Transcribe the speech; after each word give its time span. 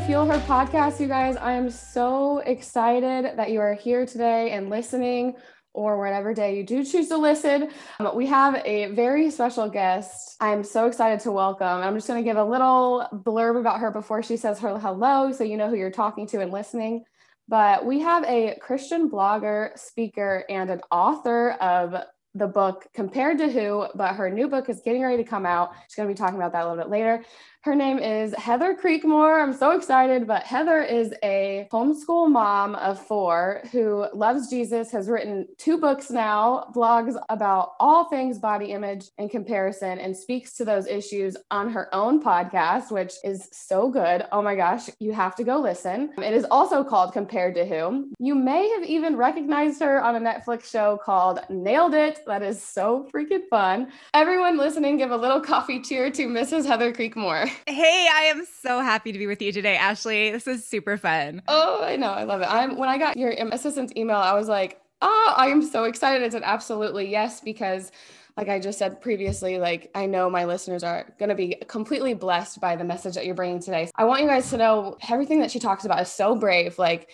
Fuel 0.00 0.26
Her 0.26 0.40
podcast, 0.40 0.98
you 0.98 1.06
guys. 1.06 1.36
I 1.36 1.52
am 1.52 1.70
so 1.70 2.38
excited 2.38 3.38
that 3.38 3.52
you 3.52 3.60
are 3.60 3.74
here 3.74 4.04
today 4.04 4.50
and 4.50 4.68
listening, 4.68 5.36
or 5.72 5.98
whatever 5.98 6.34
day 6.34 6.56
you 6.56 6.64
do 6.64 6.84
choose 6.84 7.08
to 7.08 7.16
listen. 7.16 7.70
Um, 8.00 8.10
we 8.16 8.26
have 8.26 8.60
a 8.64 8.86
very 8.86 9.30
special 9.30 9.68
guest. 9.68 10.36
I'm 10.40 10.64
so 10.64 10.86
excited 10.86 11.20
to 11.20 11.32
welcome. 11.32 11.66
I'm 11.66 11.94
just 11.94 12.08
going 12.08 12.22
to 12.22 12.28
give 12.28 12.36
a 12.36 12.44
little 12.44 13.06
blurb 13.12 13.58
about 13.58 13.78
her 13.80 13.92
before 13.92 14.22
she 14.24 14.36
says 14.36 14.58
her 14.58 14.78
hello, 14.80 15.30
so 15.30 15.44
you 15.44 15.56
know 15.56 15.70
who 15.70 15.76
you're 15.76 15.92
talking 15.92 16.26
to 16.28 16.40
and 16.40 16.50
listening. 16.50 17.04
But 17.46 17.86
we 17.86 18.00
have 18.00 18.24
a 18.24 18.58
Christian 18.60 19.08
blogger, 19.08 19.78
speaker, 19.78 20.44
and 20.50 20.70
an 20.70 20.80
author 20.90 21.52
of 21.52 21.94
the 22.34 22.48
book 22.48 22.86
Compared 22.94 23.38
to 23.38 23.48
Who, 23.48 23.86
but 23.94 24.16
her 24.16 24.28
new 24.28 24.48
book 24.48 24.68
is 24.68 24.82
getting 24.84 25.02
ready 25.02 25.22
to 25.22 25.28
come 25.28 25.46
out. 25.46 25.70
She's 25.86 25.94
going 25.94 26.08
to 26.08 26.14
be 26.14 26.18
talking 26.18 26.36
about 26.36 26.52
that 26.52 26.64
a 26.64 26.68
little 26.68 26.82
bit 26.82 26.90
later. 26.90 27.24
Her 27.64 27.74
name 27.74 27.98
is 27.98 28.34
Heather 28.34 28.74
Creekmore. 28.74 29.42
I'm 29.42 29.54
so 29.54 29.70
excited, 29.70 30.26
but 30.26 30.42
Heather 30.42 30.82
is 30.82 31.14
a 31.22 31.66
homeschool 31.72 32.30
mom 32.30 32.74
of 32.74 33.00
four 33.00 33.62
who 33.72 34.04
loves 34.12 34.50
Jesus, 34.50 34.92
has 34.92 35.08
written 35.08 35.48
two 35.56 35.78
books 35.78 36.10
now, 36.10 36.70
blogs 36.76 37.16
about 37.30 37.72
all 37.80 38.04
things 38.10 38.38
body 38.38 38.66
image 38.66 39.06
and 39.16 39.30
comparison, 39.30 39.98
and 39.98 40.14
speaks 40.14 40.52
to 40.58 40.66
those 40.66 40.86
issues 40.86 41.38
on 41.50 41.70
her 41.70 41.88
own 41.94 42.22
podcast, 42.22 42.90
which 42.90 43.14
is 43.24 43.48
so 43.50 43.88
good. 43.88 44.26
Oh 44.30 44.42
my 44.42 44.56
gosh, 44.56 44.90
you 44.98 45.14
have 45.14 45.34
to 45.36 45.42
go 45.42 45.56
listen. 45.56 46.12
It 46.18 46.34
is 46.34 46.44
also 46.50 46.84
called 46.84 47.14
Compared 47.14 47.54
to 47.54 47.64
Who. 47.64 48.12
You 48.18 48.34
may 48.34 48.68
have 48.76 48.84
even 48.84 49.16
recognized 49.16 49.80
her 49.80 50.04
on 50.04 50.16
a 50.16 50.20
Netflix 50.20 50.66
show 50.66 51.00
called 51.02 51.40
Nailed 51.48 51.94
It. 51.94 52.20
That 52.26 52.42
is 52.42 52.62
so 52.62 53.08
freaking 53.10 53.48
fun. 53.48 53.90
Everyone 54.12 54.58
listening, 54.58 54.98
give 54.98 55.12
a 55.12 55.16
little 55.16 55.40
coffee 55.40 55.80
cheer 55.80 56.10
to 56.10 56.26
Mrs. 56.26 56.66
Heather 56.66 56.92
Creekmore. 56.92 57.50
Hey, 57.66 58.08
I 58.12 58.24
am 58.24 58.46
so 58.62 58.80
happy 58.80 59.12
to 59.12 59.18
be 59.18 59.26
with 59.26 59.40
you 59.42 59.52
today, 59.52 59.76
Ashley. 59.76 60.30
This 60.30 60.46
is 60.46 60.64
super 60.64 60.96
fun. 60.96 61.42
Oh, 61.48 61.82
I 61.82 61.96
know. 61.96 62.10
I 62.10 62.24
love 62.24 62.40
it. 62.40 62.48
I'm 62.48 62.76
when 62.76 62.88
I 62.88 62.98
got 62.98 63.16
your 63.16 63.30
assistant's 63.30 63.92
email, 63.96 64.16
I 64.16 64.34
was 64.34 64.48
like, 64.48 64.80
oh, 65.00 65.34
I 65.36 65.48
am 65.48 65.62
so 65.62 65.84
excited. 65.84 66.22
I 66.22 66.28
said 66.28 66.42
absolutely 66.44 67.10
yes, 67.10 67.40
because 67.40 67.90
like 68.36 68.48
I 68.48 68.58
just 68.58 68.78
said 68.78 69.00
previously, 69.00 69.58
like 69.58 69.90
I 69.94 70.06
know 70.06 70.28
my 70.28 70.44
listeners 70.44 70.82
are 70.82 71.14
going 71.18 71.28
to 71.28 71.34
be 71.34 71.56
completely 71.68 72.14
blessed 72.14 72.60
by 72.60 72.76
the 72.76 72.84
message 72.84 73.14
that 73.14 73.26
you're 73.26 73.34
bringing 73.34 73.60
today. 73.60 73.90
I 73.96 74.04
want 74.04 74.22
you 74.22 74.28
guys 74.28 74.50
to 74.50 74.56
know 74.56 74.98
everything 75.08 75.40
that 75.40 75.50
she 75.50 75.58
talks 75.58 75.84
about 75.84 76.00
is 76.00 76.08
so 76.08 76.34
brave. 76.34 76.78
Like 76.78 77.10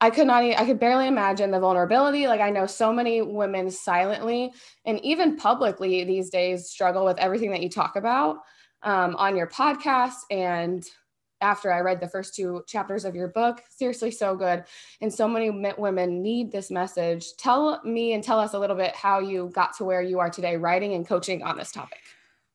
I 0.00 0.10
could 0.10 0.26
not, 0.26 0.42
I 0.42 0.64
could 0.64 0.80
barely 0.80 1.06
imagine 1.06 1.50
the 1.50 1.60
vulnerability. 1.60 2.26
Like 2.26 2.40
I 2.40 2.50
know 2.50 2.66
so 2.66 2.92
many 2.92 3.22
women 3.22 3.70
silently 3.70 4.52
and 4.84 4.98
even 5.04 5.36
publicly 5.36 6.04
these 6.04 6.30
days 6.30 6.68
struggle 6.68 7.04
with 7.04 7.18
everything 7.18 7.50
that 7.50 7.62
you 7.62 7.68
talk 7.68 7.96
about 7.96 8.38
um, 8.82 9.16
on 9.16 9.36
your 9.36 9.46
podcast 9.46 10.20
and 10.30 10.84
after 11.42 11.72
I 11.72 11.80
read 11.80 12.00
the 12.00 12.08
first 12.08 12.34
two 12.34 12.62
chapters 12.66 13.04
of 13.04 13.14
your 13.14 13.28
book. 13.28 13.62
Seriously, 13.68 14.10
so 14.10 14.36
good. 14.36 14.64
And 15.00 15.12
so 15.12 15.26
many 15.26 15.50
women 15.76 16.22
need 16.22 16.52
this 16.52 16.70
message. 16.70 17.36
Tell 17.36 17.82
me 17.84 18.12
and 18.12 18.22
tell 18.22 18.38
us 18.38 18.54
a 18.54 18.58
little 18.58 18.76
bit 18.76 18.94
how 18.94 19.18
you 19.18 19.50
got 19.52 19.76
to 19.78 19.84
where 19.84 20.02
you 20.02 20.20
are 20.20 20.30
today, 20.30 20.56
writing 20.56 20.94
and 20.94 21.06
coaching 21.06 21.42
on 21.42 21.58
this 21.58 21.72
topic. 21.72 21.98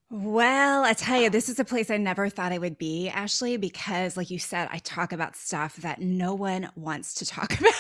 Well, 0.10 0.86
I 0.86 0.94
tell 0.94 1.22
you, 1.22 1.30
this 1.30 1.50
is 1.50 1.60
a 1.60 1.66
place 1.66 1.92
I 1.92 1.98
never 1.98 2.30
thought 2.30 2.54
I 2.54 2.58
would 2.58 2.78
be, 2.78 3.10
Ashley, 3.10 3.58
because 3.58 4.16
like 4.16 4.30
you 4.30 4.40
said, 4.40 4.70
I 4.72 4.78
talk 4.80 5.12
about 5.12 5.36
stuff 5.36 5.76
that 5.78 6.00
no 6.00 6.34
one 6.34 6.70
wants 6.76 7.14
to 7.16 7.26
talk 7.26 7.54
about. 7.60 7.74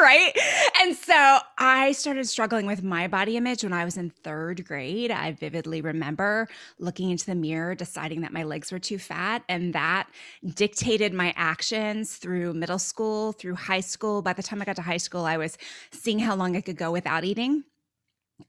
right? 0.00 0.32
And 0.80 0.96
so 0.96 1.38
I 1.58 1.92
started 1.92 2.26
struggling 2.26 2.66
with 2.66 2.82
my 2.82 3.06
body 3.06 3.36
image 3.36 3.62
when 3.62 3.72
I 3.72 3.84
was 3.84 3.96
in 3.96 4.10
third 4.10 4.64
grade. 4.64 5.10
I 5.10 5.32
vividly 5.32 5.80
remember 5.80 6.48
looking 6.78 7.10
into 7.10 7.26
the 7.26 7.34
mirror, 7.34 7.74
deciding 7.74 8.22
that 8.22 8.32
my 8.32 8.42
legs 8.42 8.72
were 8.72 8.78
too 8.78 8.98
fat. 8.98 9.42
And 9.48 9.74
that 9.74 10.08
dictated 10.54 11.12
my 11.12 11.34
actions 11.36 12.16
through 12.16 12.54
middle 12.54 12.78
school, 12.78 13.32
through 13.32 13.54
high 13.54 13.80
school. 13.80 14.22
By 14.22 14.32
the 14.32 14.42
time 14.42 14.62
I 14.62 14.64
got 14.64 14.76
to 14.76 14.82
high 14.82 14.96
school, 14.96 15.24
I 15.24 15.36
was 15.36 15.58
seeing 15.90 16.18
how 16.18 16.34
long 16.34 16.56
I 16.56 16.62
could 16.62 16.76
go 16.76 16.90
without 16.90 17.24
eating. 17.24 17.64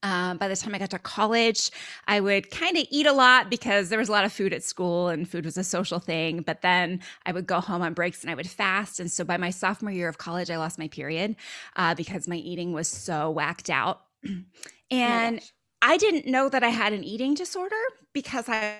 Um, 0.01 0.37
by 0.37 0.47
the 0.47 0.55
time 0.55 0.73
I 0.73 0.79
got 0.79 0.89
to 0.91 0.99
college, 0.99 1.71
I 2.07 2.19
would 2.19 2.51
kind 2.51 2.77
of 2.77 2.85
eat 2.89 3.05
a 3.05 3.13
lot 3.13 3.49
because 3.49 3.89
there 3.89 3.99
was 3.99 4.09
a 4.09 4.11
lot 4.11 4.25
of 4.25 4.33
food 4.33 4.53
at 4.53 4.63
school 4.63 5.09
and 5.09 5.29
food 5.29 5.45
was 5.45 5.57
a 5.57 5.63
social 5.63 5.99
thing. 5.99 6.41
But 6.41 6.61
then 6.61 7.01
I 7.25 7.31
would 7.31 7.47
go 7.47 7.59
home 7.59 7.81
on 7.81 7.93
breaks 7.93 8.21
and 8.23 8.31
I 8.31 8.35
would 8.35 8.49
fast. 8.49 8.99
And 8.99 9.11
so 9.11 9.23
by 9.23 9.37
my 9.37 9.49
sophomore 9.49 9.91
year 9.91 10.07
of 10.07 10.17
college, 10.17 10.49
I 10.49 10.57
lost 10.57 10.79
my 10.79 10.87
period 10.87 11.35
uh, 11.75 11.95
because 11.95 12.27
my 12.27 12.37
eating 12.37 12.73
was 12.73 12.87
so 12.87 13.29
whacked 13.29 13.69
out. 13.69 14.01
and 14.91 15.39
oh 15.39 15.45
I 15.85 15.97
didn't 15.97 16.25
know 16.27 16.47
that 16.47 16.63
I 16.63 16.69
had 16.69 16.93
an 16.93 17.03
eating 17.03 17.33
disorder 17.33 17.75
because 18.13 18.47
I 18.47 18.77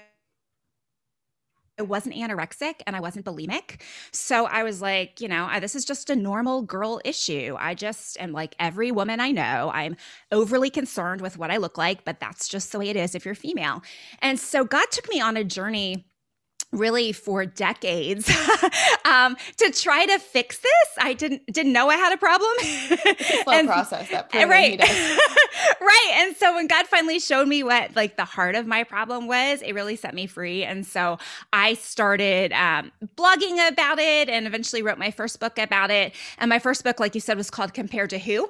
I 1.79 1.84
wasn't 1.84 2.16
anorexic 2.16 2.75
and 2.85 2.95
I 2.95 3.00
wasn't 3.00 3.25
bulimic. 3.25 3.81
So 4.11 4.45
I 4.45 4.63
was 4.63 4.81
like, 4.81 5.19
you 5.19 5.28
know, 5.28 5.47
I, 5.50 5.59
this 5.59 5.75
is 5.75 5.85
just 5.85 6.09
a 6.09 6.16
normal 6.16 6.61
girl 6.61 7.01
issue. 7.03 7.56
I 7.59 7.73
just 7.73 8.19
am 8.19 8.31
like 8.31 8.56
every 8.59 8.91
woman 8.91 9.19
I 9.19 9.31
know. 9.31 9.72
I'm 9.73 9.95
overly 10.31 10.69
concerned 10.69 11.22
with 11.22 11.38
what 11.38 11.50
I 11.50 11.57
look 11.57 11.78
like, 11.78 12.06
but 12.06 12.19
that's 12.19 12.47
just 12.47 12.72
the 12.72 12.79
way 12.79 12.89
it 12.89 12.95
is 12.95 13.16
if 13.16 13.25
you're 13.25 13.35
female. 13.35 13.81
And 14.19 14.39
so 14.39 14.63
God 14.63 14.85
took 14.91 15.09
me 15.09 15.19
on 15.19 15.35
a 15.35 15.44
journey 15.44 16.06
really 16.73 17.11
for 17.11 17.45
decades 17.45 18.29
um, 19.05 19.38
to 19.57 19.72
try 19.72 20.05
to 20.05 20.19
fix 20.19 20.57
this. 20.57 20.73
I 21.00 21.13
didn't 21.13 21.45
didn't 21.47 21.72
know 21.72 21.90
I 21.90 21.95
had 21.95 22.13
a 22.13 22.17
problem. 22.17 22.51
Slow 23.44 23.53
and, 23.53 23.67
process 23.67 24.09
that 24.09 24.34
right, 24.34 24.79
right. 25.84 26.12
And 26.16 26.36
so 26.36 26.56
when 26.56 26.68
God 26.68 26.88
finally 26.88 27.20
showed 27.20 27.48
me 27.48 27.64
what 27.64 27.96
like 27.96 28.18
the 28.18 28.26
heart 28.26 28.56
of 28.56 28.66
my 28.66 28.84
problem 28.84 29.28
was, 29.28 29.62
it 29.62 29.74
really 29.74 29.96
set 29.96 30.14
me 30.14 30.28
free. 30.28 30.64
And 30.64 30.86
so 30.86 31.18
I 31.52 31.76
started 31.76 32.52
um, 32.54 32.92
blogging 33.18 33.68
about 33.68 34.00
it, 34.00 34.30
and 34.30 34.48
eventually 34.48 34.82
wrote 34.82 34.98
my 34.98 35.12
first 35.12 35.40
book 35.40 35.58
about 35.58 35.92
it. 35.92 36.14
And 36.38 36.50
my 36.50 36.60
first 36.60 36.84
book, 36.84 37.00
like 37.00 37.16
you 37.16 37.22
said, 37.22 37.38
was 37.38 37.50
called 37.50 37.74
"Compared 37.74 38.10
to 38.12 38.20
Who." 38.20 38.50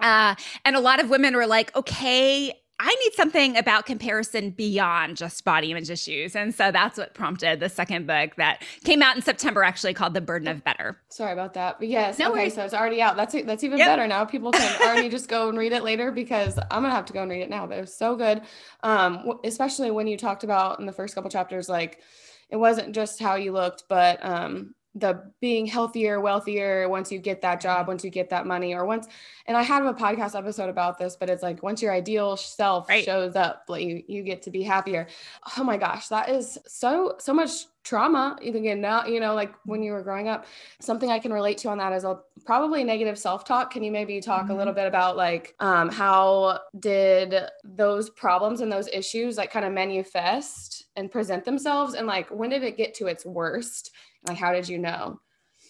Uh, 0.00 0.34
and 0.64 0.76
a 0.76 0.80
lot 0.80 1.00
of 1.00 1.10
women 1.10 1.34
were 1.36 1.46
like, 1.46 1.74
okay, 1.76 2.52
I 2.80 2.88
need 3.04 3.14
something 3.14 3.56
about 3.56 3.86
comparison 3.86 4.50
beyond 4.50 5.16
just 5.16 5.44
body 5.44 5.70
image 5.70 5.90
issues. 5.90 6.34
And 6.34 6.52
so 6.52 6.72
that's 6.72 6.98
what 6.98 7.14
prompted 7.14 7.60
the 7.60 7.68
second 7.68 8.08
book 8.08 8.34
that 8.36 8.62
came 8.82 9.00
out 9.00 9.14
in 9.14 9.22
September, 9.22 9.62
actually 9.62 9.94
called 9.94 10.12
The 10.12 10.20
Burden 10.20 10.48
of 10.48 10.64
Better. 10.64 11.00
Sorry 11.08 11.32
about 11.32 11.54
that. 11.54 11.78
But 11.78 11.86
yes, 11.86 12.18
no 12.18 12.30
okay, 12.30 12.40
worries. 12.40 12.54
so 12.54 12.64
it's 12.64 12.74
already 12.74 13.00
out. 13.00 13.16
That's 13.16 13.34
that's 13.44 13.62
even 13.62 13.78
yep. 13.78 13.86
better 13.86 14.08
now. 14.08 14.24
People 14.24 14.50
can 14.50 14.82
already 14.88 15.08
just 15.08 15.28
go 15.28 15.48
and 15.48 15.56
read 15.56 15.72
it 15.72 15.84
later 15.84 16.10
because 16.10 16.58
I'm 16.58 16.82
gonna 16.82 16.90
have 16.90 17.06
to 17.06 17.12
go 17.12 17.22
and 17.22 17.30
read 17.30 17.42
it 17.42 17.50
now. 17.50 17.64
But 17.66 17.78
it 17.78 17.82
was 17.82 17.94
so 17.94 18.16
good. 18.16 18.42
Um, 18.82 19.38
especially 19.44 19.92
when 19.92 20.08
you 20.08 20.16
talked 20.16 20.42
about 20.42 20.80
in 20.80 20.86
the 20.86 20.92
first 20.92 21.14
couple 21.14 21.30
chapters, 21.30 21.68
like 21.68 22.00
it 22.50 22.56
wasn't 22.56 22.92
just 22.92 23.20
how 23.20 23.36
you 23.36 23.52
looked, 23.52 23.84
but 23.88 24.24
um 24.24 24.74
the 24.94 25.32
being 25.40 25.66
healthier, 25.66 26.20
wealthier 26.20 26.88
once 26.88 27.10
you 27.10 27.18
get 27.18 27.42
that 27.42 27.60
job, 27.60 27.88
once 27.88 28.04
you 28.04 28.10
get 28.10 28.30
that 28.30 28.46
money, 28.46 28.74
or 28.74 28.84
once. 28.84 29.08
And 29.46 29.56
I 29.56 29.62
have 29.62 29.84
a 29.86 29.94
podcast 29.94 30.38
episode 30.38 30.68
about 30.68 30.98
this, 30.98 31.16
but 31.16 31.28
it's 31.28 31.42
like 31.42 31.62
once 31.62 31.82
your 31.82 31.92
ideal 31.92 32.36
self 32.36 32.88
right. 32.88 33.04
shows 33.04 33.34
up, 33.34 33.64
like 33.68 33.82
you, 33.82 34.02
you 34.06 34.22
get 34.22 34.42
to 34.42 34.50
be 34.50 34.62
happier. 34.62 35.08
Oh 35.58 35.64
my 35.64 35.76
gosh, 35.76 36.08
that 36.08 36.28
is 36.28 36.58
so 36.66 37.16
so 37.18 37.34
much 37.34 37.66
trauma. 37.82 38.38
Even 38.40 38.62
again, 38.62 38.80
now 38.80 39.04
you 39.06 39.18
know, 39.18 39.34
like 39.34 39.52
when 39.64 39.82
you 39.82 39.92
were 39.92 40.02
growing 40.02 40.28
up, 40.28 40.46
something 40.80 41.10
I 41.10 41.18
can 41.18 41.32
relate 41.32 41.58
to 41.58 41.68
on 41.68 41.78
that 41.78 41.92
is 41.92 42.04
a, 42.04 42.20
probably 42.44 42.84
negative 42.84 43.18
self 43.18 43.44
talk. 43.44 43.72
Can 43.72 43.82
you 43.82 43.90
maybe 43.90 44.20
talk 44.20 44.44
mm-hmm. 44.44 44.52
a 44.52 44.56
little 44.56 44.72
bit 44.72 44.86
about 44.86 45.16
like 45.16 45.56
um, 45.58 45.90
how 45.90 46.60
did 46.78 47.34
those 47.64 48.10
problems 48.10 48.60
and 48.60 48.70
those 48.70 48.88
issues 48.88 49.36
like 49.36 49.50
kind 49.50 49.64
of 49.64 49.72
manifest 49.72 50.84
and 50.94 51.10
present 51.10 51.44
themselves, 51.44 51.94
and 51.94 52.06
like 52.06 52.28
when 52.30 52.50
did 52.50 52.62
it 52.62 52.76
get 52.76 52.94
to 52.94 53.06
its 53.08 53.26
worst? 53.26 53.90
Like, 54.24 54.38
how 54.38 54.52
did 54.52 54.68
you 54.68 54.78
know? 54.78 55.20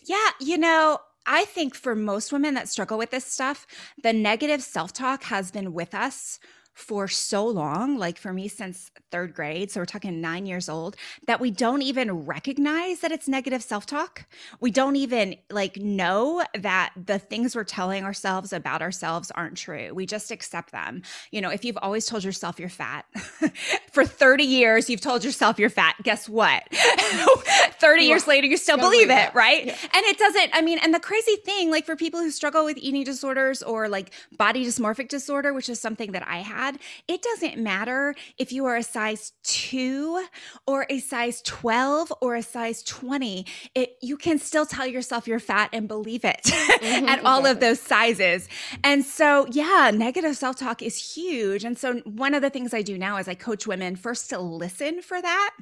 Yeah, 0.07 0.31
you 0.41 0.59
know, 0.59 0.99
I 1.27 1.45
think 1.45 1.75
for 1.75 1.95
most 1.95 2.33
women 2.33 2.55
that 2.55 2.69
struggle 2.69 2.99
with 2.99 3.11
this 3.11 3.25
stuff, 3.25 3.67
the 4.03 4.13
negative 4.13 4.63
self 4.63 4.93
talk 4.93 5.25
has 5.25 5.51
been 5.51 5.73
with 5.73 5.95
us 5.95 6.39
for 6.75 7.07
so 7.07 7.47
long, 7.47 7.97
like 7.97 8.19
for 8.19 8.33
me 8.33 8.49
since 8.49 8.91
third 9.11 9.33
grade, 9.33 9.71
so 9.71 9.81
we're 9.81 9.87
talking 9.87 10.21
nine 10.21 10.45
years 10.45 10.69
old, 10.69 10.97
that 11.27 11.41
we 11.41 11.51
don't 11.51 11.83
even 11.83 12.27
recognize 12.27 13.01
that 13.01 13.13
it's 13.13 13.29
negative 13.29 13.63
self 13.63 13.87
talk. 13.87 14.27
We 14.61 14.73
don't 14.73 14.97
even 14.97 15.37
like 15.51 15.77
know 15.77 16.43
that 16.59 16.93
the 16.97 17.21
things 17.21 17.55
we're 17.55 17.65
telling 17.65 18.05
ourselves 18.05 18.53
about 18.53 18.83
ourselves 18.83 19.31
aren't 19.31 19.57
true. 19.57 19.95
We 19.95 20.05
just 20.05 20.33
accept 20.33 20.73
them. 20.73 21.03
You 21.31 21.41
know, 21.41 21.51
if 21.51 21.65
you've 21.65 21.79
always 21.81 22.07
told 22.07 22.25
yourself 22.25 22.59
you're 22.59 22.69
fat 22.69 23.07
for 23.93 24.05
30 24.05 24.43
years, 24.43 24.91
you've 24.91 25.01
told 25.01 25.25
yourself 25.25 25.59
you're 25.59 25.71
fat, 25.71 25.95
guess 26.03 26.29
what? 26.29 26.65
30 26.73 28.03
years 28.03 28.27
later, 28.27 28.47
you 28.49 28.57
still 28.57 28.77
believe, 28.77 29.09
believe, 29.09 29.29
it, 29.29 29.35
right? 29.35 29.67
Yeah. 29.67 29.77
And 29.93 30.05
it 30.07 30.19
doesn't, 30.19 30.51
I 30.53 30.63
mean, 30.63 30.79
and 30.83 30.93
the 30.93 31.01
crazy 31.01 31.37
thing, 31.37 31.71
like 31.71 31.87
for 31.87 31.95
people 31.95 32.21
who 32.21 32.31
struggle 32.31 32.65
with 32.65 32.79
eating 32.79 33.05
disorders 33.05 33.63
or 33.63 33.89
like 33.89 34.13
body 34.37 34.67
dysmorphic 34.67 35.09
disorder, 35.09 35.53
which 35.53 35.69
is 35.69 35.81
something 35.81 36.13
that 36.13 36.27
I 36.27 36.39
had, 36.65 36.79
it 37.09 37.23
doesn't 37.23 37.59
matter 37.59 38.15
if 38.39 38.53
you 38.53 38.65
are 38.67 38.77
a 38.77 38.83
size 38.83 39.33
two 39.43 40.25
or 40.67 40.87
a 40.89 41.01
size 41.01 41.43
12 41.43 42.13
or 42.21 42.35
a 42.35 42.43
size 42.43 42.83
20. 42.83 43.47
It, 43.75 43.97
you 44.01 44.17
can 44.17 44.39
still 44.39 44.67
tell 44.67 44.87
yourself 44.87 45.27
you're 45.27 45.41
fat 45.41 45.71
and 45.73 45.89
believe 45.89 46.25
it 46.25 46.41
mm-hmm, 46.45 47.09
at 47.09 47.25
all 47.25 47.47
of 47.47 47.61
those 47.61 47.81
sizes. 47.81 48.49
And 48.83 49.05
so, 49.05 49.47
yeah, 49.51 49.91
negative 49.95 50.37
self 50.37 50.57
talk 50.57 50.83
is 50.83 51.15
huge. 51.15 51.65
And 51.65 51.79
so, 51.79 52.01
one 52.01 52.35
of 52.35 52.43
the 52.43 52.51
things 52.51 52.75
I 52.75 52.83
do 52.83 52.99
now 52.99 53.17
is 53.19 53.29
I 53.29 53.35
coach 53.35 53.67
women 53.67 53.97
first 53.97 54.31
to 54.31 54.39
listen 54.39 55.03
for 55.03 55.21
that 55.21 55.55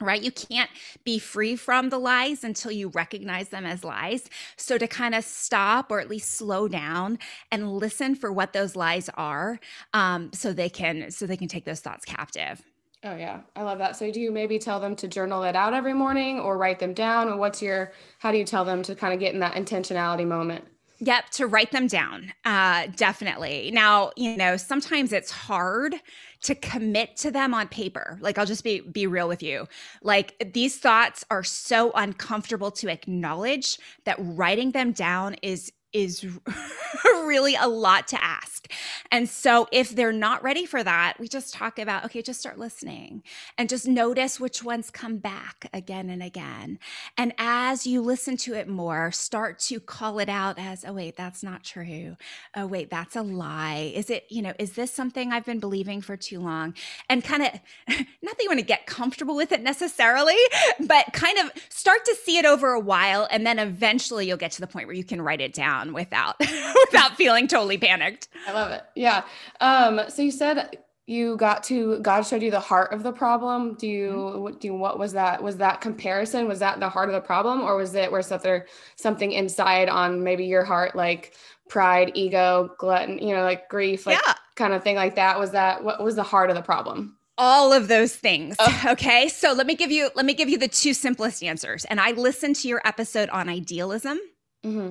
right? 0.00 0.22
You 0.22 0.30
can't 0.30 0.70
be 1.04 1.18
free 1.18 1.56
from 1.56 1.90
the 1.90 1.98
lies 1.98 2.44
until 2.44 2.70
you 2.70 2.88
recognize 2.88 3.48
them 3.48 3.66
as 3.66 3.84
lies. 3.84 4.28
So 4.56 4.78
to 4.78 4.86
kind 4.86 5.14
of 5.14 5.24
stop 5.24 5.90
or 5.90 6.00
at 6.00 6.08
least 6.08 6.34
slow 6.34 6.68
down 6.68 7.18
and 7.50 7.72
listen 7.72 8.14
for 8.14 8.32
what 8.32 8.52
those 8.52 8.76
lies 8.76 9.08
are, 9.14 9.58
um, 9.92 10.30
so 10.32 10.52
they 10.52 10.68
can 10.68 11.10
so 11.10 11.26
they 11.26 11.36
can 11.36 11.48
take 11.48 11.64
those 11.64 11.80
thoughts 11.80 12.04
captive. 12.04 12.62
Oh 13.04 13.14
yeah, 13.14 13.40
I 13.54 13.62
love 13.62 13.78
that. 13.78 13.96
So 13.96 14.10
do 14.10 14.20
you 14.20 14.32
maybe 14.32 14.58
tell 14.58 14.80
them 14.80 14.96
to 14.96 15.06
journal 15.08 15.44
it 15.44 15.54
out 15.54 15.72
every 15.72 15.94
morning 15.94 16.40
or 16.40 16.58
write 16.58 16.80
them 16.80 16.94
down 16.94 17.28
or 17.28 17.36
what's 17.36 17.62
your 17.62 17.92
how 18.18 18.32
do 18.32 18.38
you 18.38 18.44
tell 18.44 18.64
them 18.64 18.82
to 18.84 18.94
kind 18.94 19.14
of 19.14 19.20
get 19.20 19.34
in 19.34 19.40
that 19.40 19.54
intentionality 19.54 20.26
moment? 20.26 20.64
Yep, 21.00 21.30
to 21.30 21.46
write 21.46 21.70
them 21.70 21.86
down. 21.86 22.32
Uh, 22.44 22.88
definitely. 22.96 23.70
Now, 23.72 24.10
you 24.16 24.36
know, 24.36 24.56
sometimes 24.56 25.12
it's 25.12 25.30
hard 25.30 25.94
to 26.42 26.54
commit 26.54 27.16
to 27.16 27.30
them 27.30 27.54
on 27.54 27.68
paper. 27.68 28.18
Like 28.20 28.38
I'll 28.38 28.46
just 28.46 28.64
be 28.64 28.80
be 28.80 29.06
real 29.06 29.28
with 29.28 29.42
you. 29.42 29.66
Like 30.02 30.52
these 30.54 30.78
thoughts 30.78 31.24
are 31.30 31.44
so 31.44 31.92
uncomfortable 31.94 32.70
to 32.72 32.88
acknowledge 32.88 33.78
that 34.04 34.16
writing 34.18 34.72
them 34.72 34.92
down 34.92 35.34
is 35.42 35.72
is 35.92 36.24
really 37.04 37.54
a 37.54 37.66
lot 37.66 38.08
to 38.08 38.22
ask. 38.22 38.70
And 39.10 39.28
so 39.28 39.68
if 39.72 39.90
they're 39.90 40.12
not 40.12 40.42
ready 40.42 40.66
for 40.66 40.82
that, 40.82 41.14
we 41.18 41.28
just 41.28 41.54
talk 41.54 41.78
about 41.78 42.04
okay, 42.04 42.22
just 42.22 42.40
start 42.40 42.58
listening 42.58 43.22
and 43.56 43.68
just 43.68 43.86
notice 43.86 44.38
which 44.38 44.62
ones 44.62 44.90
come 44.90 45.18
back 45.18 45.68
again 45.72 46.10
and 46.10 46.22
again. 46.22 46.78
And 47.16 47.32
as 47.38 47.86
you 47.86 48.02
listen 48.02 48.36
to 48.38 48.54
it 48.54 48.68
more, 48.68 49.10
start 49.10 49.58
to 49.60 49.80
call 49.80 50.18
it 50.18 50.28
out 50.28 50.58
as 50.58 50.84
oh 50.84 50.92
wait, 50.92 51.16
that's 51.16 51.42
not 51.42 51.64
true. 51.64 52.16
Oh 52.54 52.66
wait, 52.66 52.90
that's 52.90 53.16
a 53.16 53.22
lie. 53.22 53.92
Is 53.94 54.10
it, 54.10 54.26
you 54.28 54.42
know, 54.42 54.52
is 54.58 54.72
this 54.72 54.92
something 54.92 55.32
I've 55.32 55.46
been 55.46 55.60
believing 55.60 56.00
for 56.00 56.16
too 56.16 56.40
long? 56.40 56.74
And 57.08 57.24
kind 57.24 57.42
of 57.42 57.50
not 58.22 58.36
that 58.36 58.42
you 58.42 58.48
want 58.48 58.60
to 58.60 58.66
get 58.66 58.86
comfortable 58.86 59.36
with 59.36 59.52
it 59.52 59.62
necessarily, 59.62 60.36
but 60.80 61.12
kind 61.12 61.38
of 61.38 61.50
start 61.68 62.04
to 62.04 62.14
see 62.14 62.38
it 62.38 62.44
over 62.44 62.72
a 62.72 62.80
while 62.80 63.26
and 63.30 63.46
then 63.46 63.58
eventually 63.58 64.26
you'll 64.26 64.36
get 64.36 64.52
to 64.52 64.60
the 64.60 64.66
point 64.66 64.86
where 64.86 64.96
you 64.96 65.04
can 65.04 65.20
write 65.22 65.40
it 65.40 65.52
down 65.52 65.77
without 65.92 66.36
without 66.40 67.16
feeling 67.16 67.48
totally 67.48 67.78
panicked. 67.78 68.28
I 68.46 68.52
love 68.52 68.70
it. 68.70 68.82
Yeah. 68.94 69.22
Um, 69.60 70.02
so 70.08 70.22
you 70.22 70.30
said 70.30 70.78
you 71.08 71.38
got 71.38 71.64
to 71.64 71.98
God 72.00 72.26
showed 72.26 72.42
you 72.42 72.50
the 72.50 72.60
heart 72.60 72.92
of 72.92 73.02
the 73.02 73.12
problem. 73.12 73.74
Do 73.74 73.88
you 73.88 74.10
mm-hmm. 74.10 74.58
do 74.58 74.68
you, 74.68 74.74
what 74.74 74.98
was 74.98 75.14
that? 75.14 75.42
Was 75.42 75.56
that 75.56 75.80
comparison? 75.80 76.46
Was 76.46 76.58
that 76.58 76.80
the 76.80 76.88
heart 76.88 77.08
of 77.08 77.14
the 77.14 77.20
problem, 77.20 77.62
or 77.62 77.76
was 77.76 77.94
it 77.94 78.12
where 78.12 78.22
something 78.22 78.62
something 78.96 79.32
inside 79.32 79.88
on 79.88 80.22
maybe 80.22 80.44
your 80.44 80.64
heart, 80.64 80.94
like 80.94 81.34
pride, 81.68 82.12
ego, 82.14 82.74
glutton, 82.78 83.18
you 83.18 83.34
know, 83.34 83.42
like 83.42 83.70
grief, 83.70 84.06
like 84.06 84.20
yeah. 84.26 84.34
kind 84.54 84.74
of 84.74 84.84
thing 84.84 84.96
like 84.96 85.14
that? 85.14 85.38
Was 85.38 85.52
that 85.52 85.82
what 85.82 86.04
was 86.04 86.14
the 86.14 86.22
heart 86.22 86.50
of 86.50 86.56
the 86.56 86.62
problem? 86.62 87.18
all 87.38 87.72
of 87.72 87.86
those 87.86 88.14
things 88.14 88.56
oh. 88.58 88.82
okay 88.88 89.28
so 89.28 89.52
let 89.52 89.66
me 89.66 89.76
give 89.76 89.92
you 89.92 90.10
let 90.16 90.26
me 90.26 90.34
give 90.34 90.48
you 90.48 90.58
the 90.58 90.66
two 90.68 90.92
simplest 90.92 91.42
answers 91.42 91.84
and 91.84 92.00
i 92.00 92.10
listened 92.10 92.56
to 92.56 92.66
your 92.66 92.82
episode 92.84 93.28
on 93.30 93.48
idealism 93.48 94.18
mm-hmm. 94.66 94.90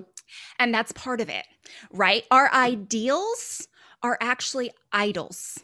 And 0.60 0.74
that's 0.74 0.92
part 0.92 1.22
of 1.22 1.30
it, 1.30 1.46
right? 1.92 2.24
Our 2.32 2.52
ideals 2.54 3.68
are 4.04 4.18
actually 4.22 4.72
idols, 4.92 5.60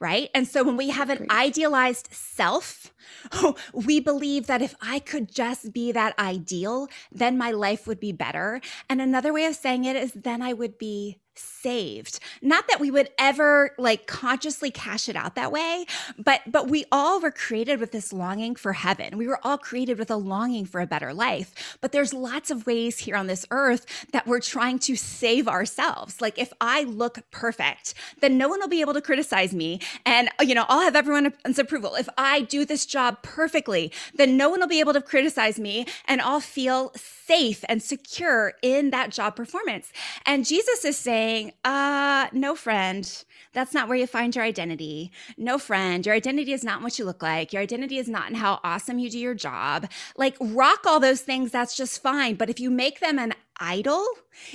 right? 0.00 0.30
And 0.34 0.46
so 0.46 0.64
when 0.64 0.76
we 0.76 0.90
have 0.90 1.10
an 1.10 1.26
idealized 1.30 2.08
self, 2.12 2.92
we 3.72 4.00
believe 4.00 4.46
that 4.46 4.62
if 4.62 4.74
I 4.80 4.98
could 4.98 5.32
just 5.32 5.72
be 5.72 5.92
that 5.92 6.18
ideal, 6.18 6.88
then 7.12 7.38
my 7.38 7.50
life 7.50 7.86
would 7.86 8.00
be 8.00 8.12
better. 8.12 8.60
And 8.88 9.00
another 9.00 9.32
way 9.32 9.44
of 9.46 9.56
saying 9.56 9.84
it 9.84 9.96
is 9.96 10.12
then 10.12 10.42
I 10.42 10.52
would 10.52 10.78
be 10.78 11.18
saved. 11.38 12.20
Not 12.42 12.68
that 12.68 12.80
we 12.80 12.90
would 12.90 13.10
ever 13.18 13.74
like 13.78 14.06
consciously 14.06 14.70
cash 14.70 15.08
it 15.08 15.16
out 15.16 15.34
that 15.34 15.52
way 15.52 15.86
but 16.18 16.40
but 16.46 16.68
we 16.68 16.84
all 16.92 17.20
were 17.20 17.30
created 17.30 17.80
with 17.80 17.92
this 17.92 18.12
longing 18.12 18.54
for 18.54 18.72
heaven. 18.72 19.18
We 19.18 19.26
were 19.26 19.40
all 19.42 19.58
created 19.58 19.98
with 19.98 20.10
a 20.10 20.16
longing 20.16 20.66
for 20.66 20.80
a 20.80 20.86
better 20.86 21.12
life. 21.12 21.78
But 21.80 21.92
there's 21.92 22.14
lots 22.14 22.50
of 22.50 22.66
ways 22.66 22.98
here 23.00 23.16
on 23.16 23.26
this 23.26 23.46
earth 23.50 23.86
that 24.12 24.26
we're 24.26 24.40
trying 24.40 24.78
to 24.80 24.96
save 24.96 25.48
ourselves. 25.48 26.20
Like 26.20 26.38
if 26.38 26.52
i 26.60 26.82
look 26.84 27.18
perfect 27.30 27.94
then 28.20 28.38
no 28.38 28.48
one 28.48 28.60
will 28.60 28.68
be 28.68 28.80
able 28.80 28.94
to 28.94 29.00
criticize 29.00 29.54
me 29.54 29.80
and 30.04 30.28
you 30.40 30.54
know 30.54 30.64
i'll 30.68 30.80
have 30.82 30.96
everyone's 30.96 31.58
approval. 31.58 31.94
If 31.94 32.08
i 32.16 32.42
do 32.42 32.64
this 32.64 32.86
job 32.86 33.22
perfectly 33.22 33.92
then 34.14 34.36
no 34.36 34.48
one 34.48 34.60
will 34.60 34.68
be 34.68 34.80
able 34.80 34.92
to 34.92 35.00
criticize 35.00 35.58
me 35.58 35.86
and 36.06 36.20
i'll 36.20 36.40
feel 36.40 36.92
safe 37.26 37.64
and 37.68 37.82
secure 37.82 38.54
in 38.62 38.90
that 38.90 39.10
job 39.10 39.36
performance 39.36 39.92
and 40.26 40.46
jesus 40.46 40.84
is 40.84 40.96
saying 40.96 41.52
uh, 41.64 42.28
no, 42.32 42.54
friend, 42.54 43.24
that's 43.52 43.74
not 43.74 43.88
where 43.88 43.96
you 43.96 44.06
find 44.06 44.34
your 44.34 44.44
identity. 44.44 45.10
No, 45.36 45.58
friend, 45.58 46.04
your 46.04 46.14
identity 46.14 46.52
is 46.52 46.64
not 46.64 46.82
what 46.82 46.98
you 46.98 47.04
look 47.04 47.22
like. 47.22 47.52
Your 47.52 47.62
identity 47.62 47.98
is 47.98 48.08
not 48.08 48.28
in 48.28 48.36
how 48.36 48.60
awesome 48.64 48.98
you 48.98 49.10
do 49.10 49.18
your 49.18 49.34
job. 49.34 49.88
Like, 50.16 50.36
rock 50.40 50.86
all 50.86 51.00
those 51.00 51.22
things, 51.22 51.50
that's 51.50 51.76
just 51.76 52.02
fine. 52.02 52.36
But 52.36 52.50
if 52.50 52.60
you 52.60 52.70
make 52.70 53.00
them 53.00 53.18
an 53.18 53.34
idol, 53.60 54.06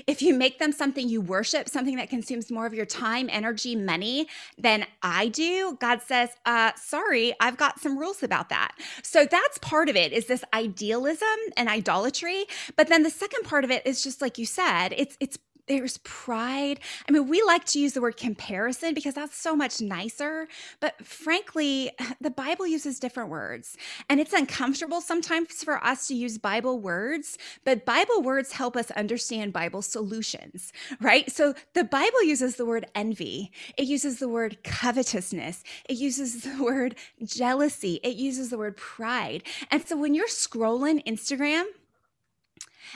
if 0.08 0.22
you 0.22 0.34
make 0.34 0.60
them 0.60 0.72
something 0.72 1.08
you 1.08 1.22
worship, 1.22 1.68
something 1.70 1.96
that 1.96 2.10
consumes 2.10 2.52
more 2.52 2.66
of 2.66 2.74
your 2.74 2.86
time, 2.86 3.30
energy, 3.32 3.76
money 3.76 4.28
than 4.58 4.86
I 5.02 5.28
do, 5.28 5.78
God 5.80 6.02
says, 6.02 6.30
uh, 6.46 6.72
sorry, 6.76 7.34
I've 7.40 7.58
got 7.58 7.80
some 7.80 7.98
rules 7.98 8.24
about 8.24 8.50
that. 8.50 8.74
So 9.04 9.26
that's 9.26 9.58
part 9.60 9.90
of 9.90 9.96
it 9.96 10.14
is 10.14 10.28
this 10.28 10.44
idealism 10.54 11.28
and 11.58 11.70
idolatry. 11.70 12.46
But 12.76 12.90
then 12.90 13.04
the 13.04 13.10
second 13.10 13.44
part 13.44 13.64
of 13.64 13.72
it 13.72 13.86
is 13.86 14.04
just 14.04 14.22
like 14.22 14.38
you 14.38 14.46
said, 14.46 14.94
it's 14.98 15.18
it's 15.20 15.38
there's 15.68 15.98
pride. 16.00 16.80
I 17.08 17.12
mean, 17.12 17.28
we 17.28 17.42
like 17.44 17.66
to 17.66 17.80
use 17.80 17.94
the 17.94 18.02
word 18.02 18.18
comparison 18.18 18.94
because 18.94 19.14
that's 19.14 19.38
so 19.38 19.56
much 19.56 19.82
nicer. 19.82 20.48
But 20.80 21.06
frankly, 21.06 21.92
the 22.22 22.30
Bible 22.30 22.68
uses 22.68 23.00
different 23.00 23.30
words. 23.30 23.78
And 24.10 24.20
it's 24.20 24.34
uncomfortable 24.34 25.02
sometimes 25.02 25.64
for 25.64 25.84
us 25.84 26.08
to 26.08 26.16
use 26.16 26.38
Bible 26.38 26.80
words, 26.80 27.38
but 27.64 27.86
Bible 27.86 28.22
words 28.22 28.54
help 28.54 28.76
us 28.76 28.92
understand 28.92 29.54
Bible 29.54 29.82
solutions, 29.82 30.74
right? 31.00 31.32
So 31.32 31.54
the 31.74 31.84
Bible 31.84 32.24
uses 32.24 32.56
the 32.56 32.66
word 32.66 32.86
envy, 32.96 33.52
it 33.78 33.86
uses 33.86 34.20
the 34.20 34.30
word 34.30 34.64
covetousness, 34.64 35.64
it 35.90 35.98
uses 35.98 36.44
the 36.44 36.64
word 36.64 36.96
jealousy, 37.24 38.00
it 38.04 38.16
uses 38.16 38.50
the 38.50 38.58
word 38.58 38.78
pride. 38.78 39.44
And 39.70 39.86
so 39.88 39.98
when 39.98 40.14
you're 40.14 40.28
scrolling 40.28 41.06
Instagram, 41.06 41.66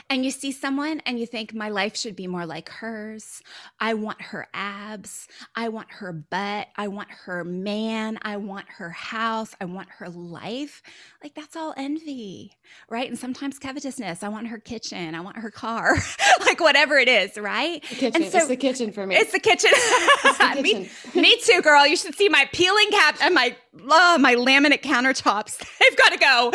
and 0.10 0.24
you 0.24 0.32
see 0.32 0.52
someone 0.52 1.02
and 1.06 1.20
you 1.20 1.26
think, 1.26 1.54
my 1.54 1.70
life 1.70 1.96
should 1.96 2.16
be 2.16 2.28
more 2.28 2.46
like 2.46 2.70
hers. 2.70 3.42
I 3.80 3.94
want 3.94 4.22
her 4.22 4.48
abs. 4.54 5.28
I 5.56 5.70
want 5.70 5.92
her 5.92 6.12
butt. 6.12 6.68
I 6.76 6.88
want 6.88 7.10
her 7.12 7.44
man. 7.44 8.20
I 8.22 8.38
want 8.38 8.66
her 8.70 8.90
house. 8.90 9.56
I 9.60 9.66
want 9.66 9.90
her 9.90 10.10
life. 10.10 10.82
Like 11.24 11.34
that's 11.34 11.56
all 11.56 11.74
envy, 11.78 12.54
right? 12.90 13.08
And 13.10 13.18
sometimes 13.18 13.60
covetousness. 13.60 14.24
I 14.24 14.30
want 14.30 14.48
her 14.48 14.58
kitchen. 14.58 15.16
I 15.16 15.22
want 15.22 15.38
her 15.38 15.52
car, 15.52 15.98
like 16.42 16.60
whatever 16.60 16.98
it 16.98 17.08
is, 17.08 17.38
right? 17.38 17.84
The 17.90 17.96
kitchen. 17.96 18.30
So, 18.30 18.38
it's 18.38 18.48
the 18.48 18.56
kitchen 18.56 18.92
for 18.92 19.06
me. 19.06 19.16
It's 19.16 19.32
the 19.32 19.40
kitchen. 19.40 19.72
It's 20.26 20.38
the 20.38 20.44
kitchen. 20.64 20.90
me, 21.16 21.22
me 21.22 21.38
too, 21.44 21.62
girl. 21.62 21.86
You 21.86 21.96
should 21.96 22.16
see 22.16 22.30
my 22.30 22.50
peeling 22.52 22.90
cap 22.92 23.18
and 23.22 23.34
my 23.34 23.56
oh, 23.90 24.18
my 24.18 24.36
laminate 24.36 24.82
countertops. 24.82 25.58
They've 25.80 25.98
got 25.98 26.12
to 26.12 26.18
go. 26.18 26.52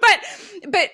but 0.00 0.70
but 0.70 0.90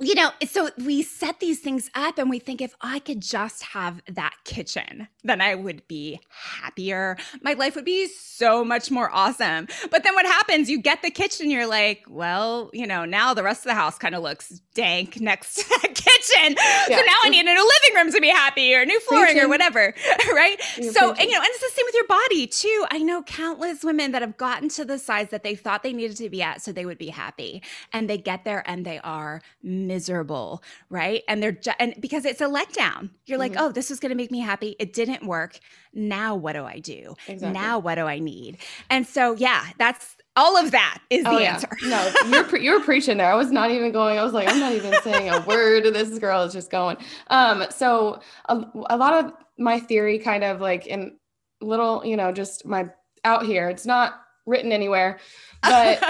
you 0.00 0.14
know, 0.14 0.30
so 0.46 0.70
we 0.78 1.02
set 1.02 1.40
these 1.40 1.58
things 1.58 1.90
up 1.94 2.18
and 2.18 2.30
we 2.30 2.38
think 2.38 2.60
if 2.60 2.74
I 2.80 3.00
could 3.00 3.20
just 3.20 3.64
have 3.64 4.00
that 4.08 4.34
kitchen, 4.44 5.08
then 5.24 5.40
I 5.40 5.56
would 5.56 5.86
be 5.88 6.20
happier. 6.30 7.16
My 7.42 7.54
life 7.54 7.74
would 7.74 7.84
be 7.84 8.06
so 8.06 8.64
much 8.64 8.92
more 8.92 9.10
awesome. 9.12 9.66
But 9.90 10.04
then 10.04 10.14
what 10.14 10.24
happens? 10.24 10.70
You 10.70 10.80
get 10.80 11.02
the 11.02 11.10
kitchen, 11.10 11.50
you're 11.50 11.66
like, 11.66 12.04
well, 12.08 12.70
you 12.72 12.86
know, 12.86 13.04
now 13.04 13.34
the 13.34 13.42
rest 13.42 13.62
of 13.62 13.70
the 13.70 13.74
house 13.74 13.98
kind 13.98 14.14
of 14.14 14.22
looks 14.22 14.60
dank 14.74 15.20
next 15.20 15.56
to 15.56 15.68
that 15.68 15.94
kitchen. 15.94 16.54
Yeah. 16.88 16.96
So 16.98 17.02
now 17.04 17.16
I 17.24 17.28
need 17.30 17.40
a 17.46 17.54
new 17.54 17.68
living 17.84 17.96
room 17.96 18.12
to 18.12 18.20
be 18.20 18.28
happy 18.28 18.74
or 18.76 18.84
new 18.84 19.00
flooring 19.00 19.26
Preaching. 19.26 19.42
or 19.42 19.48
whatever. 19.48 19.94
Right. 20.28 20.60
You're 20.76 20.92
so, 20.92 21.10
and, 21.10 21.20
you 21.20 21.32
know, 21.32 21.38
and 21.38 21.46
it's 21.48 21.60
the 21.60 21.70
same 21.74 21.86
with 21.86 21.94
your 21.94 22.06
body 22.06 22.46
too. 22.46 22.84
I 22.90 22.98
know 22.98 23.22
countless 23.22 23.82
women 23.82 24.12
that 24.12 24.22
have 24.22 24.36
gotten 24.36 24.68
to 24.70 24.84
the 24.84 24.98
size 24.98 25.30
that 25.30 25.42
they 25.42 25.54
thought 25.54 25.82
they 25.82 25.92
needed 25.92 26.16
to 26.18 26.28
be 26.28 26.42
at 26.42 26.60
so 26.62 26.70
they 26.70 26.84
would 26.84 26.98
be 26.98 27.08
happy. 27.08 27.62
And 27.92 28.08
they 28.08 28.18
get 28.18 28.44
there 28.44 28.62
and 28.68 28.84
they 28.84 28.98
are 29.00 29.40
miserable, 29.88 30.62
right? 30.90 31.22
And 31.26 31.42
they're 31.42 31.52
just, 31.52 31.76
and 31.80 31.94
because 31.98 32.24
it's 32.24 32.40
a 32.40 32.46
letdown. 32.46 33.10
You're 33.26 33.38
like, 33.38 33.52
mm-hmm. 33.52 33.64
oh, 33.64 33.72
this 33.72 33.90
was 33.90 33.98
going 33.98 34.10
to 34.10 34.16
make 34.16 34.30
me 34.30 34.38
happy. 34.38 34.76
It 34.78 34.92
didn't 34.92 35.26
work. 35.26 35.58
Now 35.92 36.36
what 36.36 36.52
do 36.52 36.64
I 36.64 36.78
do? 36.78 37.16
Exactly. 37.26 37.58
Now 37.58 37.80
what 37.80 37.96
do 37.96 38.02
I 38.02 38.20
need? 38.20 38.58
And 38.90 39.06
so, 39.06 39.34
yeah, 39.34 39.64
that's 39.78 40.16
all 40.36 40.56
of 40.56 40.70
that 40.70 41.00
is 41.10 41.24
the 41.24 41.30
oh, 41.30 41.38
yeah. 41.38 41.54
answer. 41.54 41.68
no, 41.84 42.12
you're 42.28 42.44
pre- 42.44 42.62
you're 42.62 42.82
preaching 42.82 43.18
there. 43.18 43.30
I 43.30 43.34
was 43.34 43.50
not 43.50 43.72
even 43.72 43.90
going. 43.90 44.18
I 44.18 44.22
was 44.22 44.32
like, 44.32 44.48
I'm 44.48 44.60
not 44.60 44.72
even 44.72 44.94
saying 45.02 45.28
a 45.28 45.40
word. 45.40 45.84
This 45.92 46.16
girl 46.20 46.42
is 46.44 46.52
just 46.52 46.70
going. 46.70 46.96
Um, 47.26 47.64
so 47.70 48.20
a, 48.48 48.64
a 48.88 48.96
lot 48.96 49.24
of 49.24 49.32
my 49.58 49.80
theory, 49.80 50.20
kind 50.20 50.44
of 50.44 50.60
like 50.60 50.86
in 50.86 51.16
little, 51.60 52.04
you 52.04 52.16
know, 52.16 52.30
just 52.30 52.64
my 52.64 52.88
out 53.24 53.44
here. 53.44 53.68
It's 53.68 53.84
not 53.84 54.14
written 54.46 54.70
anywhere, 54.70 55.18
but 55.62 56.02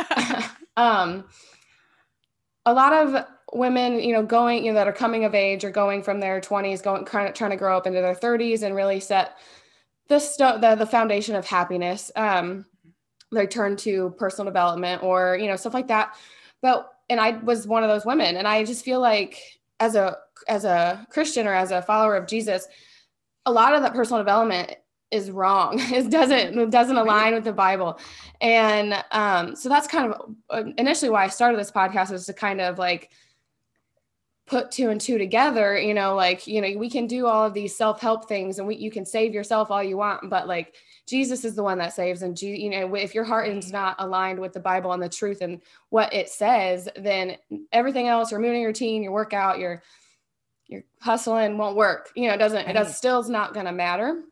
um, 0.77 1.25
a 2.67 2.73
lot 2.75 2.93
of 2.93 3.25
women, 3.53 4.01
you 4.01 4.13
know, 4.13 4.23
going, 4.23 4.65
you 4.65 4.73
know, 4.73 4.79
that 4.79 4.89
are 4.89 4.93
coming 4.93 5.25
of 5.25 5.35
age 5.35 5.65
or 5.65 5.71
going 5.71 6.03
from 6.03 6.21
their 6.21 6.41
20s, 6.41 6.83
going 6.83 7.05
kind 7.05 7.29
of 7.29 7.35
trying 7.35 7.51
to 7.51 7.57
grow 7.57 7.77
up 7.77 7.87
into 7.87 8.01
their 8.01 8.15
30s 8.15 8.63
and 8.63 8.75
really 8.75 9.01
set 9.01 9.37
the 10.09 10.19
st- 10.19 10.61
the, 10.61 10.75
the 10.75 10.87
foundation 10.87 11.35
of 11.35 11.47
happiness. 11.47 12.11
Um, 12.17 12.67
they 13.31 13.47
turn 13.47 13.77
to 13.77 14.15
personal 14.19 14.47
development 14.47 15.03
or 15.03 15.37
you 15.41 15.49
know 15.49 15.57
stuff 15.57 15.75
like 15.75 15.89
that. 15.89 16.17
But 16.63 16.91
and 17.11 17.21
i 17.21 17.31
was 17.31 17.67
one 17.67 17.83
of 17.83 17.89
those 17.89 18.05
women 18.05 18.37
and 18.37 18.47
i 18.47 18.65
just 18.65 18.85
feel 18.85 19.01
like 19.01 19.39
as 19.81 19.95
a 19.95 20.17
as 20.47 20.65
a 20.65 21.07
christian 21.11 21.47
or 21.47 21.55
as 21.55 21.71
a 21.71 21.83
follower 21.83 22.17
of 22.17 22.27
jesus 22.27 22.67
a 23.47 23.53
lot 23.53 23.75
of 23.75 23.83
that 23.83 23.95
personal 23.95 24.21
development 24.21 24.75
is 25.11 25.31
wrong. 25.31 25.81
It 25.91 26.11
doesn't 26.11 26.59
it 26.59 26.71
doesn't 26.71 26.97
align 26.97 27.33
with 27.33 27.45
the 27.45 27.53
bible. 27.53 27.99
And 28.43 29.03
um 29.11 29.57
so 29.57 29.69
that's 29.71 29.89
kind 29.89 30.13
of 30.13 30.35
uh, 30.51 30.65
initially 30.77 31.11
why 31.11 31.25
i 31.25 31.29
started 31.29 31.59
this 31.59 31.71
podcast 31.71 32.11
was 32.11 32.27
to 32.27 32.35
kind 32.35 32.61
of 32.61 32.79
like 32.79 33.11
put 34.49 34.71
two 34.71 34.91
and 34.91 35.01
two 35.01 35.19
together 35.19 35.79
you 35.79 35.95
know 35.95 36.15
like 36.15 36.47
you 36.47 36.61
know 36.61 36.79
we 36.79 36.89
can 36.89 37.07
do 37.07 37.27
all 37.27 37.45
of 37.45 37.55
these 37.55 37.77
self-help 37.77 38.29
things 38.29 38.59
and 38.59 38.67
we, 38.67 38.77
you 38.77 38.91
can 38.91 39.05
save 39.05 39.35
yourself 39.35 39.71
all 39.71 39.83
you 39.83 39.97
want 39.97 40.29
but 40.31 40.49
like 40.49 40.75
jesus 41.07 41.45
is 41.45 41.55
the 41.55 41.63
one 41.63 41.79
that 41.79 41.93
saves 41.93 42.23
and 42.23 42.41
you 42.41 42.71
know 42.71 42.95
if 42.95 43.15
your 43.15 43.25
heart 43.25 43.49
is 43.49 43.67
mm. 43.67 43.73
not 43.73 43.97
aligned 43.99 44.39
with 44.39 44.53
the 44.53 44.61
bible 44.61 44.93
and 44.93 45.03
the 45.03 45.09
truth 45.09 45.43
and 45.43 45.61
what 45.91 46.13
it 46.13 46.29
says 46.29 46.89
then 46.97 47.37
everything 47.73 48.09
else 48.09 48.31
your 48.31 48.41
morning 48.41 48.65
routine 48.65 49.03
your 49.03 49.13
workout 49.13 49.59
your 49.59 49.83
your 50.69 50.83
hustling 51.01 51.59
won't 51.59 51.77
work 51.77 52.11
you 52.15 52.29
know 52.29 52.35
it 52.35 52.39
doesn't 52.39 52.69
it 52.69 52.75
does 52.75 52.97
still 52.97 53.19
is 53.19 53.29
not 53.29 53.55
going 53.55 53.67
to 53.67 53.73
matter. 53.73 54.23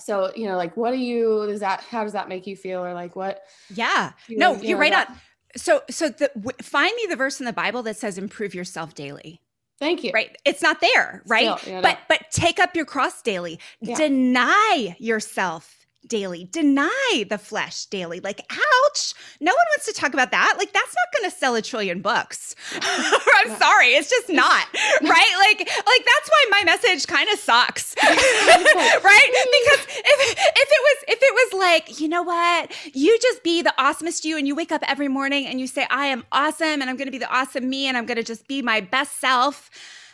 So 0.00 0.32
you 0.34 0.46
know 0.46 0.56
like 0.56 0.76
what 0.76 0.90
do 0.90 0.98
you 0.98 1.46
does 1.46 1.60
that 1.60 1.80
how 1.82 2.02
does 2.02 2.12
that 2.12 2.28
make 2.28 2.46
you 2.46 2.56
feel 2.56 2.84
or 2.84 2.92
like 2.92 3.14
what 3.16 3.42
yeah. 3.72 4.12
you, 4.26 4.36
no 4.36 4.54
you 4.56 4.76
are 4.76 4.80
right 4.80 4.92
that, 4.92 5.10
on. 5.10 5.16
So 5.56 5.82
so 5.90 6.08
the 6.08 6.30
find 6.62 6.92
me 6.96 7.06
the 7.08 7.16
verse 7.16 7.40
in 7.40 7.46
the 7.46 7.52
bible 7.52 7.82
that 7.84 7.96
says 7.96 8.18
improve 8.18 8.54
yourself 8.54 8.94
daily 8.94 9.40
Thank 9.82 10.04
you. 10.04 10.12
Right. 10.14 10.36
It's 10.44 10.62
not 10.62 10.80
there, 10.80 11.22
right? 11.26 11.58
Still, 11.58 11.72
you 11.72 11.76
know, 11.76 11.82
but 11.82 11.98
but 12.08 12.30
take 12.30 12.60
up 12.60 12.76
your 12.76 12.84
cross 12.84 13.20
daily. 13.20 13.58
Yeah. 13.80 13.96
Deny 13.96 14.96
yourself 15.00 15.81
daily. 16.06 16.48
Deny 16.50 17.24
the 17.28 17.38
flesh 17.38 17.86
daily. 17.86 18.20
Like, 18.20 18.40
ouch. 18.50 19.14
No 19.40 19.50
one 19.50 19.64
wants 19.72 19.86
to 19.86 19.92
talk 19.92 20.12
about 20.12 20.30
that. 20.30 20.54
Like, 20.58 20.72
that's 20.72 20.94
not 20.94 21.20
going 21.20 21.30
to 21.30 21.36
sell 21.36 21.54
a 21.54 21.62
trillion 21.62 22.00
books. 22.00 22.54
I'm 22.74 23.56
sorry. 23.56 23.88
It's 23.88 24.10
just 24.10 24.28
not. 24.28 24.66
right? 25.02 25.34
Like, 25.38 25.58
like 25.60 26.04
that's 26.04 26.28
why 26.28 26.46
my 26.50 26.62
message 26.64 27.06
kind 27.06 27.28
of 27.30 27.38
sucks. 27.38 27.94
right? 28.02 29.30
Because 29.30 29.86
if, 29.88 30.38
if 30.38 30.68
it 30.70 30.82
was, 30.82 31.04
if 31.08 31.18
it 31.22 31.34
was 31.34 31.60
like, 31.60 32.00
you 32.00 32.08
know 32.08 32.22
what? 32.22 32.72
You 32.94 33.18
just 33.20 33.42
be 33.42 33.62
the 33.62 33.74
awesomest 33.78 34.24
you 34.24 34.36
and 34.36 34.46
you 34.46 34.54
wake 34.54 34.72
up 34.72 34.82
every 34.86 35.08
morning 35.08 35.46
and 35.46 35.60
you 35.60 35.66
say, 35.66 35.86
I 35.90 36.06
am 36.06 36.24
awesome 36.32 36.80
and 36.80 36.84
I'm 36.84 36.96
going 36.96 37.08
to 37.08 37.12
be 37.12 37.18
the 37.18 37.32
awesome 37.32 37.68
me 37.68 37.86
and 37.86 37.96
I'm 37.96 38.06
going 38.06 38.16
to 38.16 38.24
just 38.24 38.48
be 38.48 38.62
my 38.62 38.80
best 38.80 39.20
self 39.20 39.70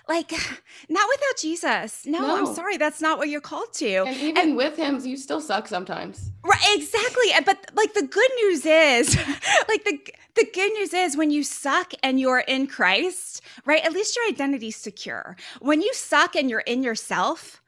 like 0.09 0.33
not 0.89 1.09
without 1.09 1.37
Jesus. 1.41 2.07
No, 2.07 2.21
no, 2.21 2.37
I'm 2.37 2.55
sorry, 2.55 2.77
that's 2.77 3.01
not 3.01 3.19
what 3.19 3.29
you're 3.29 3.41
called 3.41 3.73
to. 3.75 4.05
And 4.07 4.17
even 4.17 4.39
and, 4.39 4.57
with 4.57 4.77
him, 4.77 4.99
you 5.05 5.17
still 5.17 5.41
suck 5.41 5.69
sometimes. 5.69 6.31
Right, 6.43 6.61
exactly. 6.75 7.27
But 7.45 7.71
like 7.75 7.95
the 7.95 8.03
good 8.03 8.31
news 8.43 8.67
is, 8.67 9.17
like 9.69 9.85
the 9.85 9.99
the 10.35 10.49
good 10.53 10.73
news 10.73 10.95
is 10.95 11.17
when 11.17 11.31
you 11.31 11.43
suck 11.43 11.93
and 12.03 12.19
you're 12.19 12.41
in 12.41 12.67
Christ, 12.67 13.43
right? 13.65 13.85
At 13.85 13.93
least 13.93 14.17
your 14.17 14.27
identity's 14.29 14.77
secure. 14.77 15.37
When 15.61 15.83
you 15.83 15.93
suck 15.95 16.37
and 16.37 16.49
you're 16.49 16.61
in 16.61 16.83
yourself, 16.83 17.61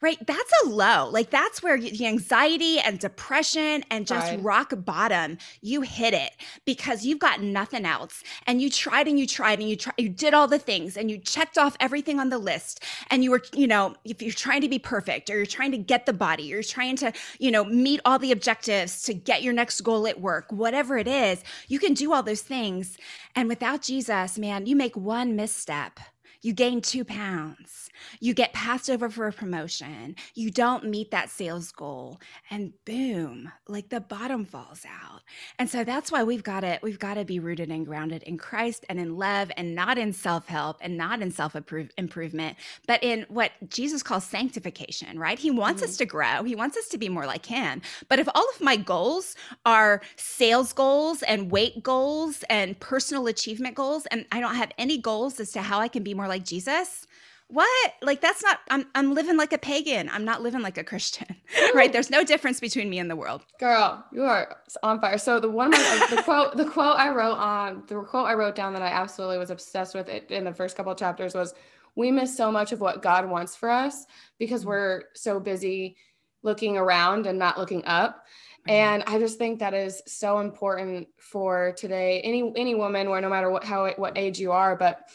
right? 0.00 0.18
That's 0.26 0.52
a 0.64 0.68
low. 0.68 1.08
Like 1.10 1.30
that's 1.30 1.62
where 1.62 1.78
the 1.78 2.06
anxiety 2.06 2.78
and 2.78 2.98
depression 2.98 3.84
and 3.90 4.06
just 4.06 4.30
right. 4.32 4.42
rock 4.42 4.72
bottom, 4.76 5.38
you 5.62 5.82
hit 5.82 6.14
it 6.14 6.32
because 6.64 7.04
you've 7.04 7.18
got 7.18 7.42
nothing 7.42 7.84
else. 7.86 8.22
And 8.46 8.60
you 8.60 8.70
tried 8.70 9.08
and 9.08 9.18
you 9.18 9.26
tried 9.26 9.60
and 9.60 9.68
you 9.68 9.76
tried, 9.76 9.94
you 9.98 10.08
did 10.08 10.34
all 10.34 10.48
the 10.48 10.58
things 10.58 10.96
and 10.96 11.10
you 11.10 11.18
checked 11.18 11.58
off 11.58 11.76
everything 11.80 12.20
on 12.20 12.28
the 12.28 12.38
list. 12.38 12.82
And 13.10 13.24
you 13.24 13.30
were, 13.30 13.42
you 13.54 13.66
know, 13.66 13.94
if 14.04 14.22
you're 14.22 14.32
trying 14.32 14.60
to 14.62 14.68
be 14.68 14.78
perfect 14.78 15.30
or 15.30 15.36
you're 15.36 15.46
trying 15.46 15.72
to 15.72 15.78
get 15.78 16.06
the 16.06 16.12
body, 16.12 16.44
you're 16.44 16.62
trying 16.62 16.96
to, 16.96 17.12
you 17.38 17.50
know, 17.50 17.64
meet 17.64 18.00
all 18.04 18.18
the 18.18 18.32
objectives 18.32 19.02
to 19.04 19.14
get 19.14 19.42
your 19.42 19.52
next 19.52 19.80
goal 19.80 20.06
at 20.06 20.20
work, 20.20 20.46
whatever 20.50 20.98
it 20.98 21.08
is, 21.08 21.42
you 21.68 21.78
can 21.78 21.94
do 21.94 22.12
all 22.12 22.22
those 22.22 22.42
things. 22.42 22.96
And 23.34 23.48
without 23.48 23.82
Jesus, 23.82 24.38
man, 24.38 24.66
you 24.66 24.76
make 24.76 24.96
one 24.96 25.36
misstep 25.36 25.98
you 26.44 26.52
gain 26.52 26.80
two 26.80 27.04
pounds, 27.04 27.88
you 28.20 28.34
get 28.34 28.52
passed 28.52 28.90
over 28.90 29.08
for 29.08 29.26
a 29.26 29.32
promotion, 29.32 30.14
you 30.34 30.50
don't 30.50 30.84
meet 30.84 31.10
that 31.10 31.30
sales 31.30 31.72
goal, 31.72 32.20
and 32.50 32.72
boom, 32.84 33.50
like 33.66 33.88
the 33.88 34.00
bottom 34.00 34.44
falls 34.44 34.84
out. 34.84 35.22
And 35.58 35.70
so 35.70 35.84
that's 35.84 36.12
why 36.12 36.22
we've 36.22 36.42
got 36.42 36.60
to 36.60 36.78
we've 36.82 36.98
got 36.98 37.14
to 37.14 37.24
be 37.24 37.38
rooted 37.38 37.70
and 37.70 37.86
grounded 37.86 38.22
in 38.24 38.36
Christ 38.36 38.84
and 38.88 38.98
in 39.00 39.16
love 39.16 39.50
and 39.56 39.74
not 39.74 39.96
in 39.96 40.12
self-help 40.12 40.78
and 40.80 40.96
not 40.96 41.22
in 41.22 41.30
self-improvement, 41.30 42.56
but 42.86 43.02
in 43.02 43.24
what 43.28 43.52
Jesus 43.68 44.02
calls 44.02 44.24
sanctification, 44.24 45.18
right? 45.18 45.38
He 45.38 45.50
wants 45.50 45.80
mm-hmm. 45.80 45.90
us 45.90 45.96
to 45.96 46.04
grow. 46.04 46.42
He 46.44 46.54
wants 46.54 46.76
us 46.76 46.88
to 46.88 46.98
be 46.98 47.08
more 47.08 47.26
like 47.26 47.46
him. 47.46 47.80
But 48.08 48.18
if 48.18 48.28
all 48.34 48.46
of 48.54 48.60
my 48.60 48.76
goals 48.76 49.34
are 49.64 50.02
sales 50.16 50.72
goals 50.72 51.22
and 51.22 51.50
weight 51.50 51.82
goals 51.82 52.44
and 52.50 52.78
personal 52.80 53.26
achievement 53.28 53.74
goals 53.76 54.06
and 54.06 54.26
I 54.30 54.40
don't 54.40 54.56
have 54.56 54.72
any 54.76 54.98
goals 54.98 55.40
as 55.40 55.52
to 55.52 55.62
how 55.62 55.78
I 55.80 55.88
can 55.88 56.02
be 56.02 56.12
more 56.12 56.28
like 56.28 56.33
like 56.34 56.44
Jesus? 56.44 57.06
What? 57.48 57.92
Like 58.02 58.20
that's 58.20 58.42
not 58.42 58.58
i'm 58.70 58.86
i'm 58.94 59.14
living 59.14 59.36
like 59.36 59.52
a 59.52 59.58
pagan. 59.58 60.08
I'm 60.12 60.24
not 60.24 60.42
living 60.42 60.62
like 60.62 60.78
a 60.78 60.84
christian 60.84 61.36
right? 61.74 61.92
There's 61.92 62.10
no 62.10 62.24
difference 62.24 62.58
between 62.58 62.90
me 62.90 62.98
and 62.98 63.08
the 63.10 63.16
world. 63.16 63.44
Girl 63.60 64.04
you 64.12 64.22
are 64.22 64.56
on 64.82 65.00
fire. 65.00 65.18
So 65.18 65.38
the 65.38 65.50
one 65.50 65.70
the 65.70 66.22
quote 66.24 66.56
the 66.56 66.64
quote 66.64 66.96
i 66.98 67.10
wrote 67.10 67.36
on 67.36 67.84
the 67.86 68.00
quote 68.00 68.26
i 68.26 68.34
wrote 68.34 68.56
down 68.56 68.72
that 68.72 68.82
i 68.82 68.88
absolutely 68.88 69.38
was 69.38 69.50
obsessed 69.50 69.94
with 69.94 70.08
it 70.08 70.30
in 70.30 70.44
the 70.44 70.54
first 70.54 70.76
couple 70.76 70.90
of 70.90 70.98
chapters 70.98 71.34
was 71.34 71.54
we 71.94 72.10
miss 72.10 72.36
so 72.36 72.50
much 72.50 72.72
of 72.72 72.80
what 72.80 73.02
god 73.02 73.28
wants 73.28 73.54
for 73.54 73.70
us 73.70 74.06
because 74.38 74.62
mm-hmm. 74.62 74.70
we're 74.70 75.02
so 75.14 75.38
busy 75.38 75.96
looking 76.42 76.76
around 76.76 77.26
and 77.26 77.38
not 77.38 77.58
looking 77.58 77.84
up. 77.86 78.24
And 78.66 79.04
i 79.06 79.18
just 79.18 79.36
think 79.36 79.58
that 79.58 79.74
is 79.74 80.02
so 80.06 80.38
important 80.38 81.06
for 81.18 81.74
today 81.76 82.22
any 82.22 82.50
any 82.56 82.74
woman 82.74 83.10
where 83.10 83.20
no 83.20 83.28
matter 83.28 83.50
what 83.50 83.62
how 83.62 83.90
what 83.96 84.16
age 84.16 84.40
you 84.40 84.52
are 84.52 84.74
but 84.74 85.10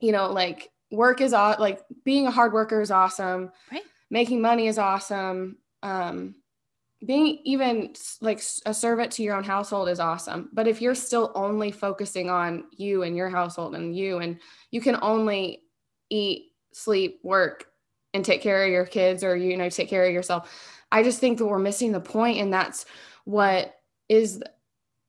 you 0.00 0.12
know, 0.12 0.30
like 0.30 0.70
work 0.90 1.20
is 1.20 1.32
like 1.32 1.80
being 2.04 2.26
a 2.26 2.30
hard 2.30 2.52
worker 2.52 2.80
is 2.80 2.90
awesome. 2.90 3.52
Right. 3.70 3.82
Making 4.10 4.40
money 4.40 4.68
is 4.68 4.78
awesome. 4.78 5.58
Um, 5.82 6.34
being 7.04 7.38
even 7.44 7.94
like 8.20 8.42
a 8.66 8.74
servant 8.74 9.12
to 9.12 9.22
your 9.22 9.36
own 9.36 9.44
household 9.44 9.88
is 9.88 10.00
awesome. 10.00 10.48
But 10.52 10.66
if 10.66 10.82
you're 10.82 10.94
still 10.94 11.30
only 11.34 11.70
focusing 11.70 12.28
on 12.28 12.64
you 12.76 13.02
and 13.02 13.16
your 13.16 13.28
household 13.28 13.76
and 13.76 13.94
you, 13.96 14.18
and 14.18 14.40
you 14.70 14.80
can 14.80 14.98
only 15.00 15.62
eat, 16.10 16.52
sleep, 16.72 17.20
work, 17.22 17.66
and 18.14 18.24
take 18.24 18.42
care 18.42 18.64
of 18.64 18.70
your 18.70 18.86
kids 18.86 19.22
or, 19.22 19.36
you 19.36 19.56
know, 19.56 19.68
take 19.68 19.88
care 19.88 20.04
of 20.04 20.12
yourself, 20.12 20.52
I 20.90 21.02
just 21.02 21.20
think 21.20 21.38
that 21.38 21.46
we're 21.46 21.58
missing 21.58 21.92
the 21.92 22.00
point, 22.00 22.38
And 22.38 22.52
that's 22.52 22.86
what 23.24 23.74
is 24.08 24.42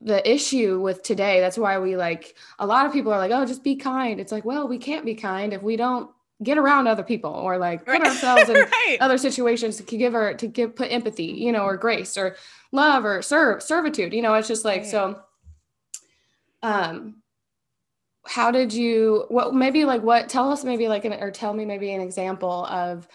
the 0.01 0.29
issue 0.29 0.79
with 0.79 1.03
today 1.03 1.41
that's 1.41 1.57
why 1.57 1.77
we 1.77 1.97
like 1.97 2.35
a 2.59 2.65
lot 2.65 2.85
of 2.85 2.93
people 2.93 3.11
are 3.11 3.17
like 3.17 3.31
oh 3.31 3.45
just 3.45 3.63
be 3.63 3.75
kind 3.75 4.19
it's 4.19 4.31
like 4.31 4.45
well 4.45 4.67
we 4.67 4.77
can't 4.77 5.05
be 5.05 5.13
kind 5.13 5.53
if 5.53 5.61
we 5.61 5.75
don't 5.75 6.09
get 6.41 6.57
around 6.57 6.87
other 6.87 7.03
people 7.03 7.31
or 7.31 7.57
like 7.57 7.85
put 7.85 7.99
right. 7.99 8.07
ourselves 8.07 8.49
in 8.49 8.55
right. 8.71 8.97
other 9.01 9.17
situations 9.17 9.77
to 9.77 9.97
give 9.97 10.13
her 10.13 10.33
to 10.33 10.47
give 10.47 10.73
put 10.75 10.91
empathy 10.91 11.25
you 11.25 11.51
know 11.51 11.63
or 11.63 11.75
grace 11.75 12.17
or 12.17 12.37
love 12.71 13.03
or 13.03 13.21
serve 13.21 13.61
servitude 13.61 14.13
you 14.13 14.21
know 14.21 14.33
it's 14.35 14.47
just 14.47 14.63
like 14.63 14.81
right. 14.81 14.89
so 14.89 15.19
um 16.63 17.15
how 18.25 18.51
did 18.51 18.71
you 18.71 19.25
what 19.27 19.53
maybe 19.53 19.83
like 19.83 20.01
what 20.01 20.29
tell 20.29 20.49
us 20.51 20.63
maybe 20.63 20.87
like 20.87 21.03
an 21.03 21.13
or 21.13 21.29
tell 21.29 21.53
me 21.53 21.65
maybe 21.65 21.91
an 21.91 21.99
example 21.99 22.65
of 22.67 23.05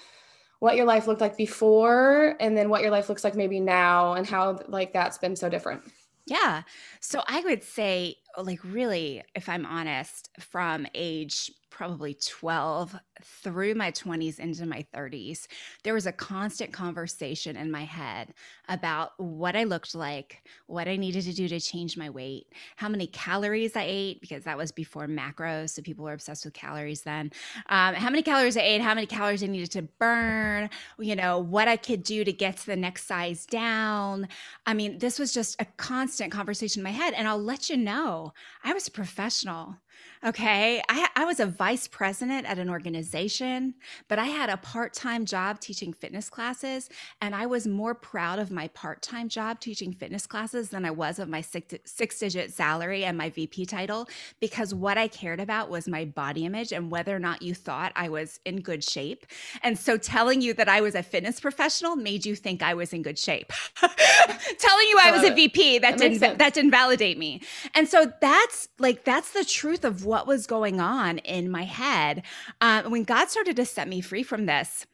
what 0.58 0.76
your 0.76 0.86
life 0.86 1.06
looked 1.06 1.20
like 1.20 1.36
before 1.36 2.36
and 2.40 2.56
then 2.56 2.68
what 2.68 2.82
your 2.82 2.90
life 2.90 3.08
looks 3.08 3.24
like 3.24 3.34
maybe 3.34 3.60
now 3.60 4.14
and 4.14 4.26
how 4.26 4.58
like 4.68 4.92
that's 4.92 5.18
been 5.18 5.36
so 5.36 5.48
different 5.48 5.82
yeah. 6.26 6.62
So 7.00 7.22
I 7.26 7.40
would 7.40 7.62
say, 7.62 8.16
like, 8.38 8.62
really, 8.64 9.22
if 9.34 9.48
I'm 9.48 9.66
honest, 9.66 10.30
from 10.40 10.86
age 10.94 11.50
probably 11.74 12.14
12 12.14 12.94
through 13.22 13.74
my 13.74 13.90
20s 13.90 14.38
into 14.38 14.64
my 14.64 14.86
30s, 14.94 15.48
there 15.82 15.92
was 15.92 16.06
a 16.06 16.12
constant 16.12 16.72
conversation 16.72 17.56
in 17.56 17.68
my 17.68 17.82
head 17.82 18.32
about 18.68 19.10
what 19.18 19.56
I 19.56 19.64
looked 19.64 19.92
like, 19.92 20.44
what 20.66 20.86
I 20.86 20.94
needed 20.94 21.24
to 21.24 21.32
do 21.32 21.48
to 21.48 21.58
change 21.58 21.96
my 21.96 22.08
weight, 22.08 22.46
how 22.76 22.88
many 22.88 23.08
calories 23.08 23.74
I 23.74 23.86
ate, 23.86 24.20
because 24.20 24.44
that 24.44 24.56
was 24.56 24.70
before 24.70 25.08
macros. 25.08 25.70
So 25.70 25.82
people 25.82 26.04
were 26.04 26.12
obsessed 26.12 26.44
with 26.44 26.54
calories 26.54 27.02
then. 27.02 27.32
Um, 27.68 27.96
how 27.96 28.08
many 28.08 28.22
calories 28.22 28.56
I 28.56 28.60
ate, 28.60 28.80
how 28.80 28.94
many 28.94 29.08
calories 29.08 29.42
I 29.42 29.48
needed 29.48 29.72
to 29.72 29.82
burn, 29.82 30.70
you 31.00 31.16
know, 31.16 31.40
what 31.40 31.66
I 31.66 31.76
could 31.76 32.04
do 32.04 32.22
to 32.22 32.32
get 32.32 32.58
to 32.58 32.66
the 32.66 32.76
next 32.76 33.08
size 33.08 33.46
down. 33.46 34.28
I 34.64 34.74
mean, 34.74 34.98
this 34.98 35.18
was 35.18 35.32
just 35.32 35.60
a 35.60 35.64
constant 35.76 36.30
conversation 36.30 36.80
in 36.80 36.84
my 36.84 36.90
head. 36.90 37.14
And 37.14 37.26
I'll 37.26 37.42
let 37.42 37.68
you 37.68 37.76
know, 37.76 38.32
I 38.62 38.72
was 38.72 38.86
a 38.86 38.92
professional 38.92 39.78
Okay. 40.24 40.82
I, 40.88 41.08
I 41.16 41.24
was 41.26 41.38
a 41.38 41.44
vice 41.44 41.86
president 41.86 42.48
at 42.48 42.58
an 42.58 42.70
organization, 42.70 43.74
but 44.08 44.18
I 44.18 44.24
had 44.24 44.48
a 44.48 44.56
part 44.56 44.94
time 44.94 45.26
job 45.26 45.60
teaching 45.60 45.92
fitness 45.92 46.30
classes. 46.30 46.88
And 47.20 47.34
I 47.34 47.44
was 47.44 47.66
more 47.66 47.94
proud 47.94 48.38
of 48.38 48.50
my 48.50 48.68
part 48.68 49.02
time 49.02 49.28
job 49.28 49.60
teaching 49.60 49.92
fitness 49.92 50.26
classes 50.26 50.70
than 50.70 50.86
I 50.86 50.90
was 50.90 51.18
of 51.18 51.28
my 51.28 51.42
six, 51.42 51.74
six 51.84 52.18
digit 52.18 52.54
salary 52.54 53.04
and 53.04 53.18
my 53.18 53.28
VP 53.28 53.66
title 53.66 54.08
because 54.40 54.74
what 54.74 54.96
I 54.96 55.08
cared 55.08 55.40
about 55.40 55.68
was 55.68 55.86
my 55.86 56.06
body 56.06 56.46
image 56.46 56.72
and 56.72 56.90
whether 56.90 57.14
or 57.14 57.18
not 57.18 57.42
you 57.42 57.54
thought 57.54 57.92
I 57.94 58.08
was 58.08 58.40
in 58.46 58.60
good 58.60 58.82
shape. 58.82 59.26
And 59.62 59.78
so 59.78 59.98
telling 59.98 60.40
you 60.40 60.54
that 60.54 60.70
I 60.70 60.80
was 60.80 60.94
a 60.94 61.02
fitness 61.02 61.38
professional 61.38 61.96
made 61.96 62.24
you 62.24 62.34
think 62.34 62.62
I 62.62 62.72
was 62.72 62.94
in 62.94 63.02
good 63.02 63.18
shape. 63.18 63.52
telling 63.76 64.86
you 64.88 64.98
I, 65.02 65.08
I 65.08 65.10
was 65.10 65.24
a 65.24 65.34
VP 65.34 65.80
that, 65.80 65.98
that 65.98 65.98
didn't 65.98 66.38
that 66.38 66.54
didn't 66.54 66.70
validate 66.70 67.18
me. 67.18 67.42
And 67.74 67.86
so 67.88 68.10
that's 68.20 68.68
like 68.78 69.04
that's 69.04 69.32
the 69.32 69.44
truth 69.44 69.83
of 69.84 70.04
what 70.04 70.26
was 70.26 70.46
going 70.46 70.80
on 70.80 71.18
in 71.18 71.50
my 71.50 71.64
head. 71.64 72.22
Uh, 72.60 72.82
when 72.84 73.04
God 73.04 73.28
started 73.30 73.56
to 73.56 73.64
set 73.64 73.88
me 73.88 74.00
free 74.00 74.22
from 74.22 74.46
this, 74.46 74.86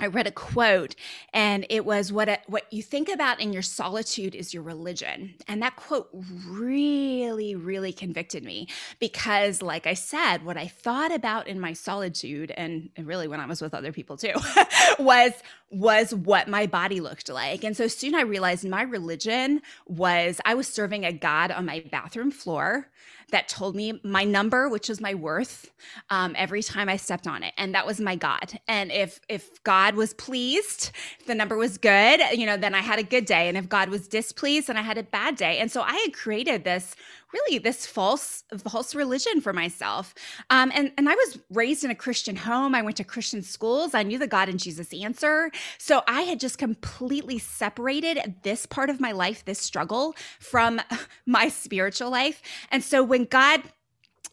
I 0.00 0.06
read 0.06 0.28
a 0.28 0.32
quote 0.32 0.94
and 1.32 1.66
it 1.70 1.84
was 1.84 2.12
what 2.12 2.42
what 2.46 2.72
you 2.72 2.84
think 2.84 3.08
about 3.08 3.40
in 3.40 3.52
your 3.52 3.62
solitude 3.62 4.36
is 4.36 4.54
your 4.54 4.62
religion. 4.62 5.34
And 5.48 5.60
that 5.62 5.74
quote 5.74 6.08
really 6.46 7.56
really 7.56 7.92
convicted 7.92 8.44
me 8.44 8.68
because 9.00 9.60
like 9.60 9.88
I 9.88 9.94
said 9.94 10.44
what 10.44 10.56
I 10.56 10.68
thought 10.68 11.12
about 11.12 11.48
in 11.48 11.58
my 11.58 11.72
solitude 11.72 12.52
and 12.52 12.90
really 12.96 13.26
when 13.26 13.40
I 13.40 13.46
was 13.46 13.60
with 13.60 13.74
other 13.74 13.90
people 13.90 14.16
too 14.16 14.34
was 15.00 15.32
was 15.70 16.14
what 16.14 16.46
my 16.46 16.66
body 16.66 17.00
looked 17.00 17.28
like. 17.28 17.64
And 17.64 17.76
so 17.76 17.88
soon 17.88 18.14
I 18.14 18.22
realized 18.22 18.68
my 18.68 18.82
religion 18.82 19.62
was 19.86 20.40
I 20.44 20.54
was 20.54 20.68
serving 20.68 21.04
a 21.04 21.12
god 21.12 21.50
on 21.50 21.66
my 21.66 21.84
bathroom 21.90 22.30
floor 22.30 22.88
that 23.30 23.48
told 23.48 23.76
me 23.76 24.00
my 24.02 24.24
number, 24.24 24.68
which 24.68 24.88
was 24.88 25.00
my 25.00 25.14
worth, 25.14 25.70
um, 26.10 26.34
every 26.36 26.62
time 26.62 26.88
I 26.88 26.96
stepped 26.96 27.26
on 27.26 27.42
it, 27.42 27.52
and 27.56 27.74
that 27.74 27.86
was 27.86 28.00
my 28.00 28.16
God. 28.16 28.58
And 28.66 28.90
if 28.90 29.20
if 29.28 29.62
God 29.64 29.94
was 29.94 30.14
pleased, 30.14 30.90
the 31.26 31.34
number 31.34 31.56
was 31.56 31.78
good, 31.78 32.20
you 32.32 32.46
know, 32.46 32.56
then 32.56 32.74
I 32.74 32.80
had 32.80 32.98
a 32.98 33.02
good 33.02 33.26
day, 33.26 33.48
and 33.48 33.56
if 33.56 33.68
God 33.68 33.88
was 33.90 34.08
displeased, 34.08 34.68
then 34.68 34.76
I 34.76 34.82
had 34.82 34.98
a 34.98 35.02
bad 35.02 35.36
day. 35.36 35.58
And 35.58 35.70
so 35.70 35.82
I 35.82 35.94
had 36.04 36.14
created 36.14 36.64
this 36.64 36.96
really 37.32 37.58
this 37.58 37.86
false 37.86 38.44
false 38.58 38.94
religion 38.94 39.40
for 39.40 39.52
myself. 39.52 40.14
Um, 40.50 40.72
and 40.74 40.92
and 40.96 41.08
I 41.08 41.14
was 41.14 41.38
raised 41.50 41.84
in 41.84 41.90
a 41.90 41.94
Christian 41.94 42.36
home. 42.36 42.74
I 42.74 42.82
went 42.82 42.96
to 42.98 43.04
Christian 43.04 43.42
schools. 43.42 43.94
I 43.94 44.02
knew 44.02 44.18
the 44.18 44.26
God 44.26 44.48
and 44.48 44.58
Jesus 44.58 44.92
answer. 44.92 45.50
So 45.78 46.02
I 46.06 46.22
had 46.22 46.40
just 46.40 46.58
completely 46.58 47.38
separated 47.38 48.36
this 48.42 48.66
part 48.66 48.90
of 48.90 49.00
my 49.00 49.12
life, 49.12 49.44
this 49.44 49.60
struggle, 49.60 50.14
from 50.40 50.80
my 51.26 51.48
spiritual 51.48 52.10
life. 52.10 52.42
And 52.70 52.82
so 52.82 53.02
when 53.02 53.24
God 53.24 53.62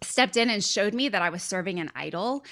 stepped 0.02 0.38
in 0.38 0.50
and 0.50 0.64
showed 0.64 0.94
me 0.94 1.10
that 1.10 1.22
I 1.22 1.30
was 1.30 1.44
serving 1.44 1.80
an 1.80 1.92
idol, 1.96 2.44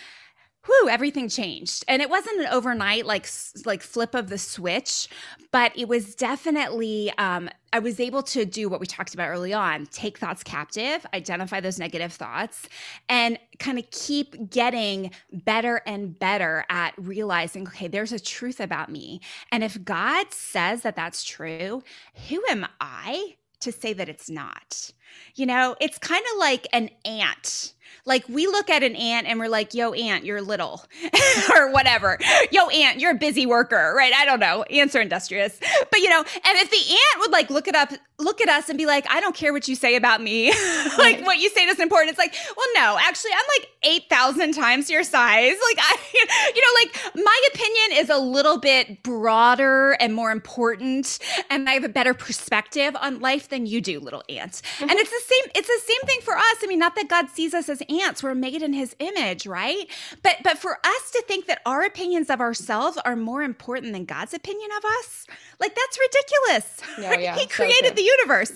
whew, 0.65 0.89
everything 0.89 1.27
changed. 1.27 1.83
And 1.87 2.01
it 2.01 2.09
wasn't 2.09 2.39
an 2.39 2.47
overnight 2.47 3.05
like 3.05 3.27
like 3.65 3.81
flip 3.81 4.15
of 4.15 4.29
the 4.29 4.37
switch, 4.37 5.07
but 5.51 5.71
it 5.77 5.87
was 5.87 6.15
definitely 6.15 7.11
um, 7.17 7.49
I 7.71 7.79
was 7.79 7.99
able 7.99 8.23
to 8.23 8.45
do 8.45 8.69
what 8.69 8.79
we 8.79 8.85
talked 8.85 9.13
about 9.13 9.29
early 9.29 9.53
on, 9.53 9.87
take 9.87 10.17
thoughts 10.17 10.43
captive, 10.43 11.05
identify 11.13 11.59
those 11.59 11.79
negative 11.79 12.13
thoughts, 12.13 12.67
and 13.09 13.37
kind 13.59 13.77
of 13.77 13.89
keep 13.91 14.49
getting 14.49 15.11
better 15.31 15.81
and 15.85 16.17
better 16.17 16.65
at 16.69 16.93
realizing, 16.97 17.67
okay, 17.67 17.87
there's 17.87 18.11
a 18.11 18.19
truth 18.19 18.59
about 18.59 18.89
me. 18.89 19.21
And 19.51 19.63
if 19.63 19.83
God 19.83 20.31
says 20.31 20.81
that 20.83 20.95
that's 20.95 21.23
true, 21.23 21.83
who 22.29 22.43
am 22.49 22.67
I 22.79 23.35
to 23.61 23.71
say 23.71 23.93
that 23.93 24.09
it's 24.09 24.29
not? 24.29 24.91
You 25.35 25.45
know, 25.45 25.75
it's 25.79 25.97
kind 25.97 26.23
of 26.33 26.39
like 26.39 26.67
an 26.73 26.89
ant 27.05 27.73
like 28.05 28.27
we 28.27 28.47
look 28.47 28.69
at 28.69 28.83
an 28.83 28.95
ant 28.95 29.27
and 29.27 29.39
we're 29.39 29.47
like, 29.47 29.73
yo, 29.73 29.93
ant, 29.93 30.25
you're 30.25 30.41
little 30.41 30.83
or 31.55 31.71
whatever. 31.71 32.17
Yo, 32.51 32.67
ant, 32.67 32.99
you're 32.99 33.11
a 33.11 33.17
busy 33.17 33.45
worker, 33.45 33.93
right? 33.95 34.13
I 34.13 34.25
don't 34.25 34.39
know. 34.39 34.63
Ants 34.63 34.95
are 34.95 35.01
industrious. 35.01 35.57
But 35.89 35.99
you 35.99 36.09
know, 36.09 36.19
and 36.19 36.57
if 36.57 36.69
the 36.69 36.77
ant 36.77 37.19
would 37.19 37.31
like 37.31 37.49
look 37.49 37.67
it 37.67 37.75
up, 37.75 37.91
look 38.19 38.41
at 38.41 38.49
us 38.49 38.67
and 38.69 38.77
be 38.77 38.85
like, 38.85 39.05
I 39.09 39.21
don't 39.21 39.35
care 39.35 39.53
what 39.53 39.67
you 39.67 39.75
say 39.75 39.95
about 39.95 40.21
me. 40.21 40.49
like 40.97 41.25
what 41.25 41.39
you 41.39 41.49
say 41.49 41.63
is 41.63 41.79
important. 41.79 42.09
It's 42.11 42.19
like, 42.19 42.35
well, 42.55 42.65
no, 42.75 42.97
actually, 42.99 43.31
I'm 43.31 43.45
like 43.59 43.69
8,000 43.83 44.53
times 44.53 44.89
your 44.89 45.03
size. 45.03 45.55
Like 45.69 45.77
I, 45.79 45.97
you 46.55 46.61
know, 46.61 46.81
like 46.81 47.25
my 47.25 47.41
opinion 47.53 47.99
is 47.99 48.09
a 48.09 48.17
little 48.17 48.57
bit 48.57 49.01
broader 49.03 49.91
and 49.99 50.13
more 50.13 50.31
important. 50.31 51.19
And 51.49 51.69
I 51.69 51.73
have 51.73 51.83
a 51.83 51.89
better 51.89 52.13
perspective 52.13 52.95
on 52.99 53.19
life 53.19 53.47
than 53.49 53.65
you 53.65 53.79
do, 53.79 53.99
little 53.99 54.23
ant. 54.27 54.61
Mm-hmm. 54.77 54.89
And 54.89 54.99
it's 55.03 55.11
the 55.11 55.33
same, 55.35 55.51
it's 55.55 55.67
the 55.67 55.93
same 55.93 56.07
thing 56.07 56.21
for 56.21 56.35
us. 56.35 56.57
I 56.63 56.67
mean, 56.67 56.79
not 56.79 56.95
that 56.95 57.07
God 57.07 57.29
sees 57.29 57.53
us 57.53 57.69
as 57.69 57.81
ants 57.89 58.23
we're 58.23 58.35
made 58.35 58.61
in 58.61 58.73
his 58.73 58.95
image 58.99 59.45
right? 59.45 59.87
But 60.21 60.37
but 60.43 60.57
for 60.57 60.77
us 60.83 61.11
to 61.11 61.23
think 61.27 61.47
that 61.47 61.61
our 61.65 61.83
opinions 61.83 62.29
of 62.29 62.39
ourselves 62.39 62.97
are 63.05 63.15
more 63.15 63.43
important 63.43 63.93
than 63.93 64.05
god's 64.05 64.33
opinion 64.33 64.69
of 64.77 64.83
us 64.85 65.25
like 65.59 65.75
that's 65.75 65.99
ridiculous. 65.99 66.81
Yeah, 67.03 67.17
yeah, 67.17 67.35
he 67.35 67.47
created 67.47 67.89
so 67.89 67.95
the 67.95 68.03
universe. 68.03 68.51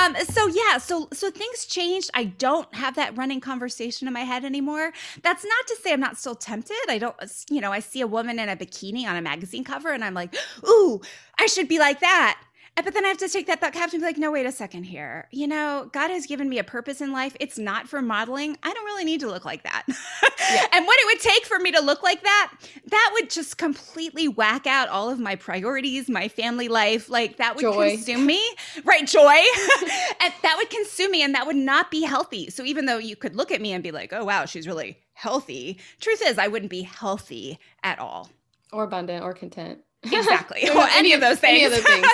Um 0.00 0.14
so 0.28 0.46
yeah 0.46 0.78
so 0.78 1.08
so 1.12 1.30
things 1.30 1.64
changed. 1.64 2.10
I 2.14 2.24
don't 2.24 2.72
have 2.74 2.96
that 2.96 3.16
running 3.16 3.40
conversation 3.40 4.06
in 4.06 4.14
my 4.14 4.20
head 4.20 4.44
anymore. 4.44 4.92
That's 5.22 5.44
not 5.44 5.66
to 5.68 5.76
say 5.82 5.92
i'm 5.92 6.00
not 6.00 6.18
still 6.18 6.34
tempted. 6.34 6.76
I 6.88 6.98
don't 6.98 7.16
you 7.50 7.60
know 7.60 7.72
i 7.72 7.80
see 7.80 8.00
a 8.00 8.06
woman 8.06 8.38
in 8.38 8.48
a 8.48 8.56
bikini 8.56 9.06
on 9.06 9.16
a 9.16 9.22
magazine 9.22 9.64
cover 9.64 9.90
and 9.92 10.04
i'm 10.04 10.14
like 10.14 10.34
ooh 10.68 11.00
i 11.38 11.46
should 11.46 11.68
be 11.68 11.78
like 11.78 12.00
that 12.00 12.40
Eh, 12.78 12.82
but 12.82 12.94
then 12.94 13.04
I 13.04 13.08
have 13.08 13.18
to 13.18 13.28
take 13.28 13.48
that 13.48 13.60
thought 13.60 13.72
captive 13.72 13.94
and 13.94 14.02
be 14.02 14.06
like, 14.06 14.18
no, 14.18 14.30
wait 14.30 14.46
a 14.46 14.52
second 14.52 14.84
here. 14.84 15.26
You 15.32 15.48
know, 15.48 15.90
God 15.92 16.10
has 16.10 16.26
given 16.26 16.48
me 16.48 16.60
a 16.60 16.64
purpose 16.64 17.00
in 17.00 17.10
life. 17.10 17.36
It's 17.40 17.58
not 17.58 17.88
for 17.88 18.00
modeling. 18.00 18.56
I 18.62 18.72
don't 18.72 18.84
really 18.84 19.04
need 19.04 19.18
to 19.20 19.26
look 19.26 19.44
like 19.44 19.64
that. 19.64 19.82
Yeah. 19.88 20.66
and 20.72 20.86
what 20.86 20.96
it 21.00 21.06
would 21.06 21.20
take 21.20 21.44
for 21.44 21.58
me 21.58 21.72
to 21.72 21.80
look 21.80 22.04
like 22.04 22.22
that, 22.22 22.52
that 22.86 23.10
would 23.14 23.30
just 23.30 23.58
completely 23.58 24.28
whack 24.28 24.68
out 24.68 24.88
all 24.88 25.10
of 25.10 25.18
my 25.18 25.34
priorities, 25.34 26.08
my 26.08 26.28
family 26.28 26.68
life. 26.68 27.10
Like 27.10 27.38
that 27.38 27.56
would 27.56 27.62
joy. 27.62 27.96
consume 27.96 28.24
me. 28.24 28.40
Right, 28.84 29.06
joy. 29.06 29.20
and 30.20 30.32
that 30.42 30.54
would 30.56 30.70
consume 30.70 31.10
me 31.10 31.22
and 31.22 31.34
that 31.34 31.48
would 31.48 31.56
not 31.56 31.90
be 31.90 32.02
healthy. 32.02 32.48
So 32.48 32.62
even 32.62 32.86
though 32.86 32.98
you 32.98 33.16
could 33.16 33.34
look 33.34 33.50
at 33.50 33.60
me 33.60 33.72
and 33.72 33.82
be 33.82 33.90
like, 33.90 34.12
oh, 34.12 34.24
wow, 34.24 34.44
she's 34.44 34.68
really 34.68 34.98
healthy, 35.14 35.78
truth 36.00 36.22
is, 36.24 36.38
I 36.38 36.46
wouldn't 36.46 36.70
be 36.70 36.82
healthy 36.82 37.58
at 37.82 37.98
all. 37.98 38.30
Or 38.70 38.84
abundant 38.84 39.24
or 39.24 39.34
content. 39.34 39.80
Exactly. 40.04 40.68
or 40.74 40.86
any 40.92 41.12
of 41.12 41.20
those 41.20 41.38
things. 41.38 41.62
Any 41.62 41.64
of 41.64 41.72
those 41.72 41.82
things. 41.82 42.06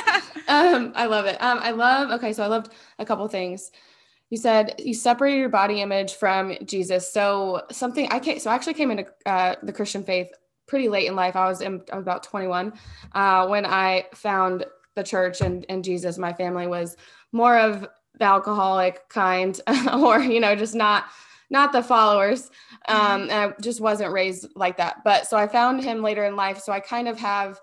um, 0.48 0.92
I 0.94 1.06
love 1.06 1.26
it. 1.26 1.40
Um, 1.42 1.58
I 1.60 1.70
love, 1.70 2.10
okay, 2.12 2.32
so 2.32 2.42
I 2.42 2.46
loved 2.46 2.72
a 2.98 3.04
couple 3.04 3.26
things. 3.28 3.70
You 4.30 4.38
said 4.38 4.74
you 4.78 4.94
separated 4.94 5.38
your 5.38 5.48
body 5.48 5.80
image 5.80 6.14
from 6.14 6.56
Jesus. 6.64 7.12
So 7.12 7.62
something 7.70 8.08
I 8.10 8.18
came, 8.18 8.38
so 8.38 8.50
I 8.50 8.54
actually 8.54 8.74
came 8.74 8.90
into 8.90 9.06
uh, 9.26 9.56
the 9.62 9.72
Christian 9.72 10.02
faith 10.02 10.28
pretty 10.66 10.88
late 10.88 11.06
in 11.06 11.14
life. 11.14 11.36
I 11.36 11.46
was, 11.46 11.60
in, 11.60 11.82
I 11.92 11.96
was 11.96 12.02
about 12.02 12.22
21 12.22 12.72
uh, 13.12 13.46
when 13.46 13.66
I 13.66 14.06
found 14.14 14.64
the 14.96 15.02
church 15.02 15.40
and, 15.40 15.66
and 15.68 15.84
Jesus. 15.84 16.18
My 16.18 16.32
family 16.32 16.66
was 16.66 16.96
more 17.32 17.58
of 17.58 17.86
the 18.18 18.24
alcoholic 18.24 19.08
kind 19.08 19.60
or, 19.92 20.20
you 20.20 20.40
know, 20.40 20.56
just 20.56 20.74
not, 20.74 21.04
not 21.50 21.72
the 21.72 21.82
followers. 21.82 22.50
Um, 22.88 23.22
and 23.22 23.32
I 23.32 23.52
just 23.60 23.80
wasn't 23.80 24.12
raised 24.12 24.48
like 24.56 24.78
that. 24.78 25.04
But 25.04 25.26
so 25.26 25.36
I 25.36 25.46
found 25.46 25.84
him 25.84 26.02
later 26.02 26.24
in 26.24 26.34
life. 26.34 26.60
So 26.60 26.72
I 26.72 26.80
kind 26.80 27.08
of 27.08 27.18
have 27.18 27.60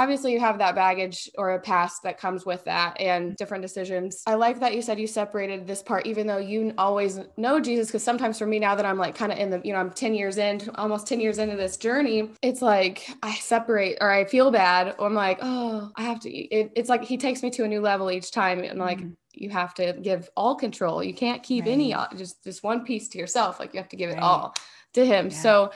obviously 0.00 0.32
you 0.32 0.40
have 0.40 0.56
that 0.58 0.74
baggage 0.74 1.28
or 1.36 1.50
a 1.50 1.60
past 1.60 2.02
that 2.02 2.18
comes 2.18 2.46
with 2.46 2.64
that 2.64 2.98
and 2.98 3.36
different 3.36 3.60
decisions. 3.60 4.22
I 4.26 4.34
like 4.34 4.58
that 4.60 4.74
you 4.74 4.80
said 4.80 4.98
you 4.98 5.06
separated 5.06 5.66
this 5.66 5.82
part, 5.82 6.06
even 6.06 6.26
though 6.26 6.38
you 6.38 6.72
always 6.78 7.20
know 7.36 7.60
Jesus. 7.60 7.88
Because 7.88 8.02
sometimes 8.02 8.38
for 8.38 8.46
me, 8.46 8.58
now 8.58 8.74
that 8.74 8.86
I'm 8.86 8.96
like 8.96 9.14
kind 9.14 9.30
of 9.30 9.38
in 9.38 9.50
the, 9.50 9.60
you 9.62 9.74
know, 9.74 9.78
I'm 9.78 9.90
10 9.90 10.14
years 10.14 10.38
in, 10.38 10.62
almost 10.76 11.06
10 11.06 11.20
years 11.20 11.36
into 11.36 11.54
this 11.54 11.76
journey, 11.76 12.30
it's 12.40 12.62
like 12.62 13.06
I 13.22 13.34
separate 13.34 13.98
or 14.00 14.10
I 14.10 14.24
feel 14.24 14.50
bad 14.50 14.94
or 14.98 15.06
I'm 15.06 15.14
like, 15.14 15.38
oh, 15.42 15.90
I 15.96 16.02
have 16.02 16.20
to. 16.20 16.30
It, 16.30 16.72
it's 16.74 16.88
like 16.88 17.04
he 17.04 17.18
takes 17.18 17.42
me 17.42 17.50
to 17.50 17.64
a 17.64 17.68
new 17.68 17.82
level 17.82 18.10
each 18.10 18.30
time. 18.30 18.60
And 18.64 18.78
like, 18.78 19.00
mm-hmm. 19.00 19.10
you 19.34 19.50
have 19.50 19.74
to 19.74 19.92
give 20.00 20.30
all 20.34 20.54
control. 20.54 21.04
You 21.04 21.12
can't 21.12 21.42
keep 21.42 21.66
right. 21.66 21.72
any, 21.72 21.94
just, 22.16 22.42
just 22.42 22.62
one 22.62 22.84
piece 22.84 23.08
to 23.08 23.18
yourself. 23.18 23.60
Like 23.60 23.74
you 23.74 23.80
have 23.80 23.90
to 23.90 23.96
give 23.96 24.08
it 24.08 24.14
right. 24.14 24.22
all 24.22 24.54
to 24.94 25.04
him. 25.04 25.26
Yeah. 25.26 25.36
So, 25.36 25.72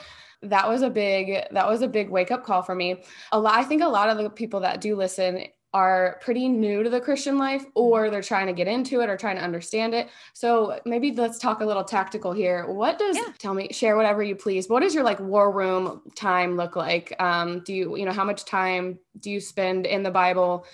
that 0.49 0.67
was 0.67 0.81
a 0.81 0.89
big 0.89 1.43
that 1.51 1.67
was 1.67 1.81
a 1.81 1.87
big 1.87 2.09
wake 2.09 2.31
up 2.31 2.43
call 2.43 2.61
for 2.61 2.75
me. 2.75 3.03
A 3.31 3.39
lot 3.39 3.55
i 3.55 3.63
think 3.63 3.81
a 3.81 3.87
lot 3.87 4.09
of 4.09 4.17
the 4.17 4.29
people 4.29 4.59
that 4.61 4.81
do 4.81 4.95
listen 4.95 5.45
are 5.73 6.21
pretty 6.21 6.47
new 6.47 6.83
to 6.83 6.89
the 6.89 7.01
christian 7.01 7.37
life 7.37 7.65
or 7.75 8.03
mm-hmm. 8.03 8.11
they're 8.13 8.21
trying 8.21 8.47
to 8.47 8.53
get 8.53 8.65
into 8.65 9.01
it 9.01 9.09
or 9.09 9.17
trying 9.17 9.35
to 9.35 9.43
understand 9.43 9.93
it. 9.93 10.07
So 10.33 10.79
maybe 10.85 11.11
let's 11.11 11.37
talk 11.37 11.59
a 11.59 11.65
little 11.65 11.83
tactical 11.83 12.31
here. 12.31 12.71
What 12.71 12.97
does 12.97 13.17
yeah. 13.17 13.33
tell 13.39 13.53
me 13.53 13.67
share 13.73 13.97
whatever 13.97 14.23
you 14.23 14.35
please. 14.35 14.69
What 14.69 14.81
does 14.81 14.95
your 14.95 15.03
like 15.03 15.19
war 15.19 15.51
room 15.51 16.01
time 16.15 16.55
look 16.55 16.75
like? 16.77 17.13
Um 17.19 17.61
do 17.65 17.73
you 17.73 17.97
you 17.97 18.05
know 18.05 18.13
how 18.13 18.23
much 18.23 18.45
time 18.45 18.99
do 19.19 19.29
you 19.29 19.41
spend 19.41 19.85
in 19.85 20.03
the 20.03 20.11
bible 20.11 20.65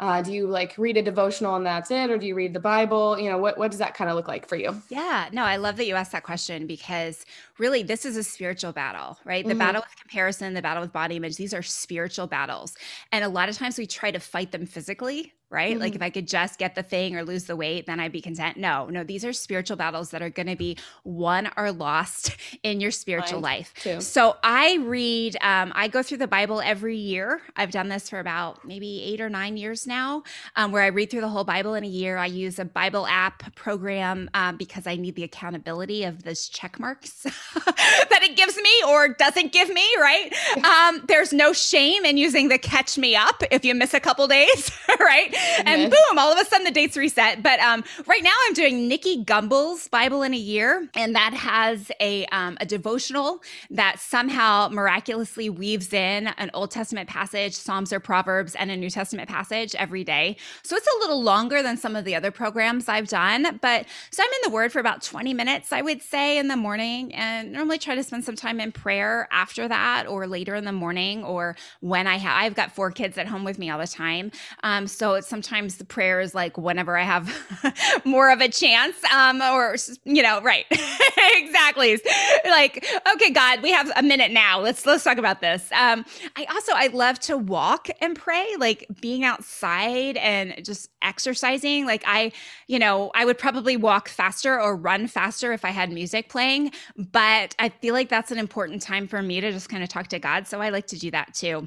uh, 0.00 0.20
do 0.22 0.32
you 0.32 0.46
like 0.46 0.76
read 0.76 0.96
a 0.96 1.02
devotional 1.02 1.54
and 1.54 1.64
that's 1.64 1.90
it 1.90 2.10
or 2.10 2.18
do 2.18 2.26
you 2.26 2.34
read 2.34 2.52
the 2.52 2.60
bible? 2.60 3.18
You 3.18 3.30
know 3.30 3.38
what, 3.38 3.58
what 3.58 3.70
does 3.70 3.78
that 3.78 3.94
kind 3.94 4.10
of 4.10 4.16
look 4.16 4.26
like 4.28 4.48
for 4.48 4.56
you? 4.56 4.80
Yeah 4.88 5.28
no 5.32 5.44
i 5.44 5.56
love 5.56 5.76
that 5.76 5.86
you 5.86 5.94
asked 5.94 6.12
that 6.12 6.24
question 6.24 6.66
because 6.66 7.24
really 7.58 7.82
this 7.82 8.04
is 8.04 8.16
a 8.16 8.24
spiritual 8.24 8.72
battle 8.72 9.18
right? 9.24 9.44
The 9.44 9.50
mm-hmm. 9.50 9.58
battle 9.58 9.82
with 9.82 10.00
comparison 10.00 10.54
the 10.54 10.62
battle 10.62 10.82
with 10.82 10.92
body 10.92 11.16
image 11.16 11.36
these 11.36 11.54
are 11.54 11.62
spiritual 11.62 12.26
battles. 12.26 12.76
And 13.12 13.24
a 13.24 13.28
lot 13.28 13.48
of 13.48 13.56
times 13.56 13.78
we 13.78 13.86
try 13.86 14.10
to 14.10 14.20
fight 14.20 14.52
them 14.52 14.66
physically 14.66 15.32
right? 15.54 15.72
Mm-hmm. 15.72 15.80
Like 15.80 15.94
if 15.94 16.02
I 16.02 16.10
could 16.10 16.26
just 16.26 16.58
get 16.58 16.74
the 16.74 16.82
thing 16.82 17.16
or 17.16 17.24
lose 17.24 17.44
the 17.44 17.56
weight, 17.56 17.86
then 17.86 18.00
I'd 18.00 18.12
be 18.12 18.20
content. 18.20 18.56
No, 18.56 18.86
no, 18.86 19.04
these 19.04 19.24
are 19.24 19.32
spiritual 19.32 19.76
battles 19.76 20.10
that 20.10 20.20
are 20.20 20.28
going 20.28 20.48
to 20.48 20.56
be 20.56 20.76
won 21.04 21.48
or 21.56 21.70
lost 21.70 22.36
in 22.62 22.80
your 22.80 22.90
spiritual 22.90 23.40
Mine 23.40 23.58
life. 23.58 23.74
Too. 23.76 24.00
So 24.00 24.36
I 24.42 24.78
read, 24.82 25.36
um, 25.40 25.72
I 25.74 25.88
go 25.88 26.02
through 26.02 26.18
the 26.18 26.26
Bible 26.26 26.60
every 26.60 26.96
year. 26.96 27.40
I've 27.56 27.70
done 27.70 27.88
this 27.88 28.10
for 28.10 28.18
about 28.18 28.64
maybe 28.64 29.02
eight 29.04 29.20
or 29.20 29.30
nine 29.30 29.56
years 29.56 29.86
now, 29.86 30.24
um, 30.56 30.72
where 30.72 30.82
I 30.82 30.88
read 30.88 31.10
through 31.10 31.20
the 31.20 31.28
whole 31.28 31.44
Bible 31.44 31.74
in 31.74 31.84
a 31.84 31.88
year. 31.88 32.18
I 32.18 32.26
use 32.26 32.58
a 32.58 32.64
Bible 32.64 33.06
app 33.06 33.54
program 33.54 34.28
um, 34.34 34.56
because 34.56 34.86
I 34.86 34.96
need 34.96 35.14
the 35.14 35.24
accountability 35.24 36.02
of 36.02 36.24
those 36.24 36.48
check 36.48 36.80
marks 36.80 37.22
that 37.54 38.20
it 38.22 38.36
gives 38.36 38.53
me 38.64 38.82
or 38.88 39.08
doesn't 39.08 39.52
give 39.52 39.68
me, 39.68 39.86
right? 40.00 40.34
Um, 40.64 41.02
there's 41.08 41.32
no 41.32 41.52
shame 41.52 42.04
in 42.04 42.16
using 42.16 42.48
the 42.48 42.58
catch 42.58 42.96
me 42.96 43.14
up 43.14 43.42
if 43.50 43.64
you 43.64 43.74
miss 43.74 43.92
a 43.92 44.00
couple 44.00 44.26
days, 44.26 44.70
right? 45.00 45.34
and 45.66 45.90
boom, 45.90 46.18
all 46.18 46.32
of 46.32 46.38
a 46.38 46.44
sudden 46.44 46.64
the 46.64 46.70
dates 46.70 46.96
reset. 46.96 47.42
But 47.42 47.60
um, 47.60 47.84
right 48.06 48.22
now 48.22 48.32
I'm 48.46 48.54
doing 48.54 48.88
Nicky 48.88 49.22
Gumbel's 49.24 49.88
Bible 49.88 50.22
in 50.22 50.32
a 50.32 50.38
Year, 50.38 50.88
and 50.94 51.14
that 51.14 51.34
has 51.34 51.92
a 52.00 52.24
um, 52.26 52.56
a 52.60 52.66
devotional 52.66 53.42
that 53.70 53.98
somehow 53.98 54.68
miraculously 54.70 55.50
weaves 55.50 55.92
in 55.92 56.28
an 56.28 56.50
Old 56.54 56.70
Testament 56.70 57.08
passage, 57.08 57.54
Psalms 57.54 57.92
or 57.92 58.00
Proverbs, 58.00 58.54
and 58.54 58.70
a 58.70 58.76
New 58.76 58.90
Testament 58.90 59.28
passage 59.28 59.74
every 59.74 60.04
day. 60.04 60.36
So 60.62 60.76
it's 60.76 60.86
a 60.86 60.98
little 61.00 61.22
longer 61.22 61.62
than 61.62 61.76
some 61.76 61.94
of 61.94 62.04
the 62.04 62.14
other 62.14 62.30
programs 62.30 62.88
I've 62.88 63.08
done. 63.08 63.58
But 63.60 63.86
so 64.10 64.22
I'm 64.22 64.30
in 64.30 64.50
the 64.50 64.54
Word 64.54 64.72
for 64.72 64.78
about 64.78 65.02
20 65.02 65.34
minutes, 65.34 65.72
I 65.72 65.82
would 65.82 66.02
say, 66.02 66.38
in 66.38 66.48
the 66.48 66.56
morning, 66.56 67.14
and 67.14 67.52
normally 67.52 67.78
try 67.78 67.94
to 67.94 68.02
spend 68.02 68.24
some 68.24 68.36
time 68.36 68.53
in 68.60 68.72
prayer 68.72 69.28
after 69.30 69.68
that, 69.68 70.06
or 70.06 70.26
later 70.26 70.54
in 70.54 70.64
the 70.64 70.72
morning, 70.72 71.24
or 71.24 71.56
when 71.80 72.06
I 72.06 72.16
have. 72.16 72.34
I've 72.34 72.54
got 72.54 72.72
four 72.72 72.90
kids 72.90 73.18
at 73.18 73.26
home 73.26 73.44
with 73.44 73.58
me 73.58 73.70
all 73.70 73.78
the 73.78 73.86
time, 73.86 74.30
um, 74.62 74.86
so 74.86 75.14
it's 75.14 75.28
sometimes 75.28 75.76
the 75.76 75.84
prayer 75.84 76.20
is 76.20 76.34
like 76.34 76.58
whenever 76.58 76.96
I 76.96 77.04
have 77.04 78.02
more 78.04 78.30
of 78.30 78.40
a 78.40 78.48
chance, 78.48 78.96
um, 79.12 79.40
or 79.40 79.76
you 80.04 80.22
know, 80.22 80.40
right, 80.42 80.66
exactly. 81.34 82.00
Like, 82.44 82.86
okay, 83.14 83.30
God, 83.30 83.62
we 83.62 83.72
have 83.72 83.90
a 83.96 84.02
minute 84.02 84.30
now. 84.30 84.60
Let's 84.60 84.84
let's 84.86 85.04
talk 85.04 85.18
about 85.18 85.40
this. 85.40 85.70
Um, 85.72 86.04
I 86.36 86.46
also 86.50 86.72
I 86.74 86.88
love 86.88 87.18
to 87.20 87.36
walk 87.36 87.88
and 88.00 88.16
pray, 88.16 88.46
like 88.58 88.86
being 89.00 89.24
outside 89.24 90.16
and 90.16 90.64
just 90.64 90.90
exercising. 91.02 91.86
Like 91.86 92.02
I, 92.06 92.32
you 92.66 92.78
know, 92.78 93.10
I 93.14 93.24
would 93.24 93.38
probably 93.38 93.76
walk 93.76 94.08
faster 94.08 94.60
or 94.60 94.76
run 94.76 95.06
faster 95.06 95.52
if 95.52 95.64
I 95.64 95.70
had 95.70 95.92
music 95.92 96.28
playing, 96.28 96.72
but 96.96 97.54
I 97.58 97.68
feel 97.68 97.94
like 97.94 98.08
that's 98.08 98.30
an 98.30 98.38
important 98.44 98.82
time 98.82 99.08
for 99.08 99.22
me 99.22 99.40
to 99.40 99.50
just 99.50 99.68
kind 99.68 99.82
of 99.82 99.88
talk 99.88 100.08
to 100.08 100.18
God. 100.18 100.46
So 100.46 100.60
I 100.60 100.68
like 100.68 100.86
to 100.88 100.98
do 100.98 101.10
that 101.10 101.34
too. 101.34 101.66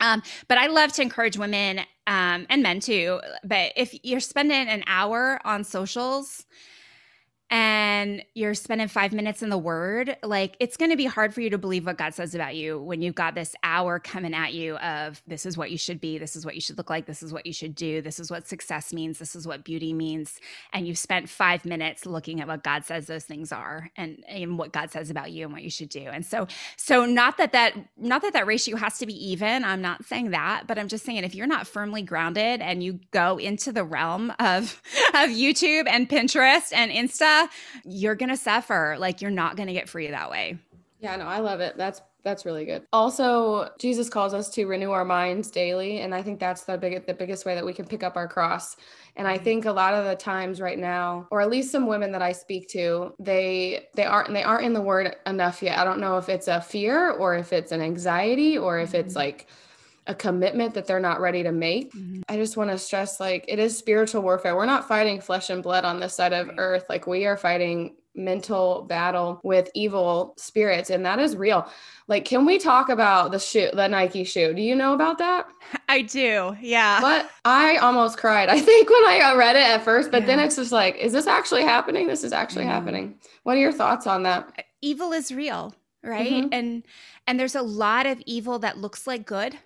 Um, 0.00 0.22
but 0.48 0.58
I 0.58 0.66
love 0.66 0.92
to 0.94 1.02
encourage 1.02 1.38
women 1.38 1.80
um, 2.06 2.46
and 2.48 2.62
men 2.62 2.80
too. 2.80 3.20
But 3.44 3.72
if 3.76 3.94
you're 4.02 4.20
spending 4.20 4.68
an 4.68 4.82
hour 4.86 5.40
on 5.44 5.62
socials, 5.62 6.46
and 7.50 8.24
you're 8.34 8.54
spending 8.54 8.86
five 8.86 9.12
minutes 9.12 9.42
in 9.42 9.50
the 9.50 9.58
word, 9.58 10.16
like 10.22 10.56
it's 10.60 10.76
going 10.76 10.92
to 10.92 10.96
be 10.96 11.06
hard 11.06 11.34
for 11.34 11.40
you 11.40 11.50
to 11.50 11.58
believe 11.58 11.84
what 11.84 11.98
God 11.98 12.14
says 12.14 12.32
about 12.32 12.54
you 12.54 12.80
when 12.80 13.02
you've 13.02 13.16
got 13.16 13.34
this 13.34 13.56
hour 13.64 13.98
coming 13.98 14.34
at 14.34 14.54
you 14.54 14.76
of 14.76 15.20
this 15.26 15.44
is 15.44 15.56
what 15.56 15.72
you 15.72 15.76
should 15.76 16.00
be, 16.00 16.16
this 16.16 16.36
is 16.36 16.44
what 16.46 16.54
you 16.54 16.60
should 16.60 16.78
look 16.78 16.88
like, 16.88 17.06
this 17.06 17.24
is 17.24 17.32
what 17.32 17.46
you 17.46 17.52
should 17.52 17.74
do, 17.74 18.02
this 18.02 18.20
is 18.20 18.30
what 18.30 18.46
success 18.46 18.92
means, 18.92 19.18
this 19.18 19.34
is 19.34 19.48
what 19.48 19.64
beauty 19.64 19.92
means. 19.92 20.38
And 20.72 20.86
you've 20.86 20.98
spent 20.98 21.28
five 21.28 21.64
minutes 21.64 22.06
looking 22.06 22.40
at 22.40 22.46
what 22.46 22.62
God 22.62 22.84
says 22.84 23.06
those 23.06 23.24
things 23.24 23.50
are 23.50 23.90
and, 23.96 24.22
and 24.28 24.56
what 24.56 24.72
God 24.72 24.92
says 24.92 25.10
about 25.10 25.32
you 25.32 25.44
and 25.44 25.52
what 25.52 25.64
you 25.64 25.70
should 25.70 25.88
do. 25.88 26.04
And 26.04 26.24
so, 26.24 26.46
so 26.76 27.04
not 27.04 27.36
that 27.38 27.50
that, 27.50 27.74
not 27.98 28.22
that 28.22 28.32
that 28.34 28.46
ratio 28.46 28.76
has 28.76 28.98
to 28.98 29.06
be 29.06 29.30
even. 29.32 29.64
I'm 29.64 29.82
not 29.82 30.04
saying 30.04 30.30
that, 30.30 30.68
but 30.68 30.78
I'm 30.78 30.86
just 30.86 31.04
saying 31.04 31.24
if 31.24 31.34
you're 31.34 31.48
not 31.48 31.66
firmly 31.66 32.02
grounded 32.02 32.60
and 32.60 32.80
you 32.80 33.00
go 33.10 33.38
into 33.38 33.72
the 33.72 33.82
realm 33.82 34.32
of, 34.38 34.80
of 35.14 35.30
YouTube 35.30 35.88
and 35.88 36.08
Pinterest 36.08 36.72
and 36.72 36.92
Insta, 36.92 37.39
you're 37.84 38.14
going 38.14 38.30
to 38.30 38.36
suffer. 38.36 38.96
Like 38.98 39.20
you're 39.20 39.30
not 39.30 39.56
going 39.56 39.68
to 39.68 39.72
get 39.72 39.88
free 39.88 40.08
that 40.10 40.30
way. 40.30 40.58
Yeah, 41.00 41.16
no, 41.16 41.26
I 41.26 41.38
love 41.38 41.60
it. 41.60 41.76
That's 41.76 42.02
that's 42.22 42.44
really 42.44 42.64
good. 42.64 42.82
Also, 42.92 43.70
Jesus 43.78 44.10
calls 44.10 44.34
us 44.34 44.50
to 44.50 44.66
renew 44.66 44.90
our 44.90 45.04
minds 45.04 45.50
daily, 45.50 46.00
and 46.00 46.14
I 46.14 46.22
think 46.22 46.38
that's 46.38 46.64
the 46.64 46.76
big 46.76 47.06
the 47.06 47.14
biggest 47.14 47.46
way 47.46 47.54
that 47.54 47.64
we 47.64 47.72
can 47.72 47.86
pick 47.86 48.02
up 48.02 48.16
our 48.16 48.28
cross. 48.28 48.76
And 49.16 49.26
I 49.26 49.38
think 49.38 49.64
a 49.64 49.72
lot 49.72 49.94
of 49.94 50.04
the 50.04 50.16
times 50.16 50.60
right 50.60 50.78
now, 50.78 51.26
or 51.30 51.40
at 51.40 51.50
least 51.50 51.70
some 51.70 51.86
women 51.86 52.12
that 52.12 52.22
I 52.22 52.32
speak 52.32 52.68
to, 52.70 53.14
they 53.18 53.88
they 53.94 54.04
aren't 54.04 54.32
they 54.32 54.42
aren't 54.42 54.64
in 54.64 54.74
the 54.74 54.82
word 54.82 55.16
enough 55.26 55.62
yet. 55.62 55.78
I 55.78 55.84
don't 55.84 56.00
know 56.00 56.18
if 56.18 56.28
it's 56.28 56.48
a 56.48 56.60
fear 56.60 57.10
or 57.10 57.34
if 57.36 57.52
it's 57.52 57.72
an 57.72 57.80
anxiety 57.80 58.58
or 58.58 58.78
if 58.78 58.94
it's 58.94 59.10
mm-hmm. 59.10 59.18
like 59.18 59.46
a 60.10 60.14
commitment 60.14 60.74
that 60.74 60.86
they're 60.86 60.98
not 60.98 61.20
ready 61.20 61.44
to 61.44 61.52
make. 61.52 61.94
Mm-hmm. 61.94 62.22
I 62.28 62.36
just 62.36 62.56
want 62.56 62.70
to 62.70 62.78
stress 62.78 63.20
like 63.20 63.44
it 63.46 63.60
is 63.60 63.78
spiritual 63.78 64.22
warfare. 64.22 64.56
We're 64.56 64.66
not 64.66 64.88
fighting 64.88 65.20
flesh 65.20 65.50
and 65.50 65.62
blood 65.62 65.84
on 65.84 66.00
this 66.00 66.16
side 66.16 66.32
of 66.32 66.48
right. 66.48 66.56
earth. 66.58 66.84
Like 66.88 67.06
we 67.06 67.26
are 67.26 67.36
fighting 67.36 67.94
mental 68.16 68.82
battle 68.88 69.40
with 69.44 69.70
evil 69.72 70.34
spirits 70.36 70.90
and 70.90 71.06
that 71.06 71.20
is 71.20 71.36
real. 71.36 71.70
Like 72.08 72.24
can 72.24 72.44
we 72.44 72.58
talk 72.58 72.88
about 72.88 73.30
the 73.30 73.38
shoe, 73.38 73.70
the 73.72 73.86
Nike 73.86 74.24
shoe? 74.24 74.52
Do 74.52 74.60
you 74.60 74.74
know 74.74 74.94
about 74.94 75.18
that? 75.18 75.46
I 75.88 76.02
do. 76.02 76.56
Yeah. 76.60 77.00
But 77.00 77.30
I 77.44 77.76
almost 77.76 78.18
cried. 78.18 78.48
I 78.48 78.58
think 78.58 78.90
when 78.90 79.04
I 79.04 79.32
read 79.36 79.54
it 79.54 79.62
at 79.62 79.84
first, 79.84 80.10
but 80.10 80.22
yeah. 80.22 80.26
then 80.26 80.40
it's 80.40 80.56
just 80.56 80.72
like 80.72 80.96
is 80.96 81.12
this 81.12 81.28
actually 81.28 81.62
happening? 81.62 82.08
This 82.08 82.24
is 82.24 82.32
actually 82.32 82.64
yeah. 82.64 82.72
happening. 82.72 83.14
What 83.44 83.56
are 83.56 83.60
your 83.60 83.72
thoughts 83.72 84.08
on 84.08 84.24
that? 84.24 84.64
Evil 84.82 85.12
is 85.12 85.30
real 85.30 85.72
right 86.02 86.44
mm-hmm. 86.44 86.52
and 86.52 86.82
and 87.26 87.38
there's 87.38 87.54
a 87.54 87.62
lot 87.62 88.06
of 88.06 88.20
evil 88.26 88.58
that 88.58 88.78
looks 88.78 89.06
like 89.06 89.26
good 89.26 89.56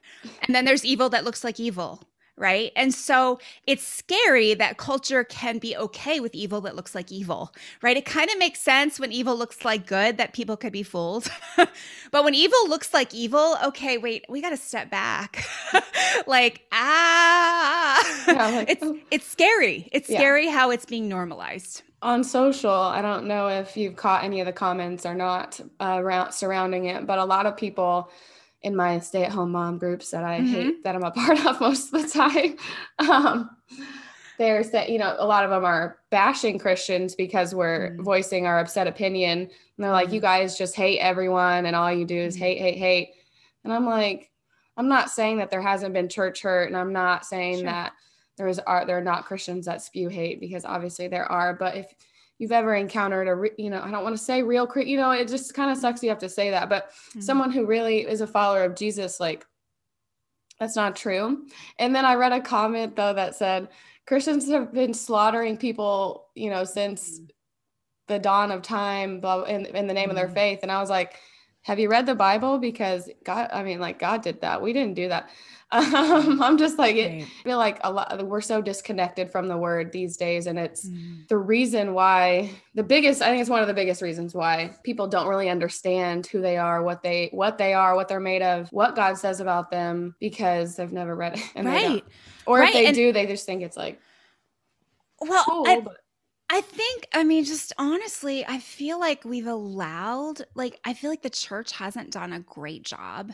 and 0.42 0.54
then 0.54 0.64
there's 0.64 0.84
evil 0.84 1.08
that 1.08 1.24
looks 1.24 1.44
like 1.44 1.60
evil 1.60 2.02
right? 2.36 2.72
And 2.76 2.92
so 2.94 3.38
it's 3.66 3.86
scary 3.86 4.54
that 4.54 4.76
culture 4.76 5.24
can 5.24 5.58
be 5.58 5.76
okay 5.76 6.20
with 6.20 6.34
evil 6.34 6.60
that 6.62 6.74
looks 6.76 6.94
like 6.94 7.12
evil 7.12 7.52
right? 7.82 7.96
It 7.96 8.04
kind 8.04 8.30
of 8.30 8.38
makes 8.38 8.60
sense 8.60 8.98
when 8.98 9.12
evil 9.12 9.36
looks 9.36 9.64
like 9.64 9.86
good 9.86 10.16
that 10.18 10.32
people 10.32 10.56
could 10.56 10.72
be 10.72 10.82
fooled. 10.82 11.30
But 12.10 12.22
when 12.22 12.34
evil 12.34 12.68
looks 12.68 12.94
like 12.94 13.12
evil 13.12 13.56
okay 13.64 13.98
wait 13.98 14.24
we 14.28 14.40
got 14.40 14.50
to 14.50 14.56
step 14.56 14.90
back. 14.90 15.44
Like 16.26 16.62
ah 16.70 18.24
yeah, 18.26 18.46
like, 18.56 18.70
it's 18.70 18.86
it's 19.10 19.26
scary. 19.26 19.88
It's 19.92 20.08
yeah. 20.08 20.18
scary 20.18 20.48
how 20.48 20.70
it's 20.70 20.84
being 20.84 21.08
normalized. 21.08 21.82
On 22.02 22.22
social, 22.22 22.70
I 22.70 23.00
don't 23.02 23.26
know 23.26 23.48
if 23.48 23.76
you've 23.76 23.96
caught 23.96 24.24
any 24.24 24.40
of 24.40 24.46
the 24.46 24.52
comments 24.52 25.06
or 25.06 25.14
not 25.14 25.60
uh, 25.80 25.96
around 25.98 26.32
surrounding 26.32 26.86
it, 26.86 27.06
but 27.06 27.18
a 27.18 27.24
lot 27.24 27.46
of 27.46 27.56
people 27.56 28.10
in 28.64 28.74
my 28.74 28.98
stay-at-home 28.98 29.52
mom 29.52 29.78
groups 29.78 30.10
that 30.10 30.24
I 30.24 30.40
mm-hmm. 30.40 30.52
hate 30.52 30.84
that 30.84 30.96
I'm 30.96 31.04
a 31.04 31.10
part 31.12 31.44
of 31.46 31.60
most 31.60 31.94
of 31.94 32.02
the 32.02 32.08
time, 32.08 32.56
um, 32.98 33.50
they're 34.38 34.64
saying, 34.64 34.92
you 34.92 34.98
know, 34.98 35.14
a 35.18 35.26
lot 35.26 35.44
of 35.44 35.50
them 35.50 35.64
are 35.64 35.98
bashing 36.10 36.58
Christians 36.58 37.14
because 37.14 37.54
we're 37.54 37.90
mm-hmm. 37.90 38.02
voicing 38.02 38.46
our 38.46 38.58
upset 38.58 38.88
opinion. 38.88 39.40
And 39.40 39.50
they're 39.78 39.92
like, 39.92 40.08
you 40.08 40.14
mm-hmm. 40.18 40.26
guys 40.26 40.58
just 40.58 40.74
hate 40.74 40.98
everyone, 40.98 41.66
and 41.66 41.76
all 41.76 41.92
you 41.92 42.04
do 42.04 42.16
is 42.16 42.34
mm-hmm. 42.34 42.44
hate, 42.44 42.58
hate, 42.58 42.78
hate. 42.78 43.10
And 43.62 43.72
I'm 43.72 43.86
like, 43.86 44.30
I'm 44.76 44.88
not 44.88 45.10
saying 45.10 45.38
that 45.38 45.50
there 45.50 45.62
hasn't 45.62 45.94
been 45.94 46.08
church 46.08 46.42
hurt, 46.42 46.68
and 46.68 46.76
I'm 46.76 46.92
not 46.92 47.24
saying 47.24 47.58
sure. 47.58 47.64
that 47.66 47.92
there's 48.36 48.58
are 48.58 48.84
there 48.84 48.98
are 48.98 49.04
not 49.04 49.26
Christians 49.26 49.66
that 49.66 49.82
spew 49.82 50.08
hate 50.08 50.40
because 50.40 50.64
obviously 50.64 51.06
there 51.06 51.30
are. 51.30 51.54
But 51.54 51.76
if 51.76 51.94
you've 52.38 52.52
ever 52.52 52.74
encountered 52.74 53.28
a, 53.28 53.34
re, 53.34 53.50
you 53.58 53.70
know, 53.70 53.80
I 53.80 53.90
don't 53.90 54.02
want 54.02 54.16
to 54.16 54.22
say 54.22 54.42
real, 54.42 54.70
you 54.76 54.96
know, 54.96 55.12
it 55.12 55.28
just 55.28 55.54
kind 55.54 55.70
of 55.70 55.78
sucks 55.78 56.02
you 56.02 56.08
have 56.08 56.18
to 56.18 56.28
say 56.28 56.50
that, 56.50 56.68
but 56.68 56.90
mm-hmm. 56.90 57.20
someone 57.20 57.50
who 57.50 57.66
really 57.66 58.00
is 58.00 58.20
a 58.20 58.26
follower 58.26 58.64
of 58.64 58.74
Jesus, 58.74 59.20
like 59.20 59.46
that's 60.58 60.76
not 60.76 60.96
true. 60.96 61.46
And 61.78 61.94
then 61.94 62.04
I 62.04 62.14
read 62.14 62.32
a 62.32 62.40
comment 62.40 62.96
though 62.96 63.14
that 63.14 63.34
said 63.36 63.68
Christians 64.06 64.48
have 64.50 64.72
been 64.72 64.94
slaughtering 64.94 65.56
people, 65.56 66.26
you 66.34 66.50
know, 66.50 66.64
since 66.64 67.18
mm-hmm. 67.18 67.24
the 68.08 68.18
dawn 68.18 68.50
of 68.50 68.62
time, 68.62 69.20
blah, 69.20 69.44
in, 69.44 69.66
in 69.66 69.86
the 69.86 69.94
name 69.94 70.04
mm-hmm. 70.04 70.10
of 70.10 70.16
their 70.16 70.26
mm-hmm. 70.26 70.34
faith. 70.34 70.58
And 70.62 70.70
I 70.70 70.80
was 70.80 70.90
like, 70.90 71.18
have 71.64 71.78
you 71.78 71.88
read 71.88 72.04
the 72.04 72.14
Bible? 72.14 72.58
Because 72.58 73.08
God, 73.24 73.48
I 73.50 73.62
mean, 73.62 73.80
like 73.80 73.98
God 73.98 74.20
did 74.20 74.42
that. 74.42 74.60
We 74.60 74.72
didn't 74.72 74.94
do 74.94 75.08
that. 75.08 75.28
Um, 75.72 76.40
I'm 76.40 76.56
just 76.56 76.78
like, 76.78 76.94
it, 76.94 77.24
I 77.24 77.42
feel 77.42 77.58
like 77.58 77.80
a 77.82 77.90
lot, 77.90 78.24
we're 78.24 78.42
so 78.42 78.62
disconnected 78.62 79.32
from 79.32 79.48
the 79.48 79.56
word 79.56 79.90
these 79.90 80.16
days. 80.16 80.46
And 80.46 80.56
it's 80.56 80.88
mm. 80.88 81.26
the 81.26 81.36
reason 81.36 81.94
why 81.94 82.50
the 82.76 82.84
biggest, 82.84 83.22
I 83.22 83.30
think 83.30 83.40
it's 83.40 83.50
one 83.50 83.60
of 83.60 83.66
the 83.66 83.74
biggest 83.74 84.00
reasons 84.00 84.34
why 84.34 84.76
people 84.84 85.08
don't 85.08 85.26
really 85.26 85.48
understand 85.48 86.28
who 86.28 86.40
they 86.40 86.58
are, 86.58 86.84
what 86.84 87.02
they, 87.02 87.28
what 87.32 87.58
they 87.58 87.74
are, 87.74 87.96
what 87.96 88.06
they're 88.06 88.20
made 88.20 88.42
of, 88.42 88.68
what 88.70 88.94
God 88.94 89.18
says 89.18 89.40
about 89.40 89.72
them 89.72 90.14
because 90.20 90.76
they've 90.76 90.92
never 90.92 91.16
read 91.16 91.38
it. 91.38 91.44
And 91.56 91.66
right. 91.66 92.04
Or 92.46 92.60
right. 92.60 92.68
if 92.68 92.74
they 92.74 92.86
and, 92.86 92.94
do, 92.94 93.12
they 93.12 93.26
just 93.26 93.44
think 93.44 93.62
it's 93.62 93.76
like, 93.76 93.98
well, 95.20 95.44
cool, 95.44 95.64
I, 95.66 95.80
but- 95.80 95.96
I 96.50 96.60
think, 96.60 97.08
I 97.12 97.24
mean, 97.24 97.44
just 97.44 97.72
honestly, 97.78 98.44
I 98.46 98.58
feel 98.58 99.00
like 99.00 99.24
we've 99.24 99.46
allowed, 99.46 100.42
like, 100.54 100.78
I 100.84 100.94
feel 100.94 101.10
like 101.10 101.22
the 101.22 101.30
church 101.30 101.72
hasn't 101.72 102.12
done 102.12 102.32
a 102.32 102.40
great 102.40 102.84
job 102.84 103.32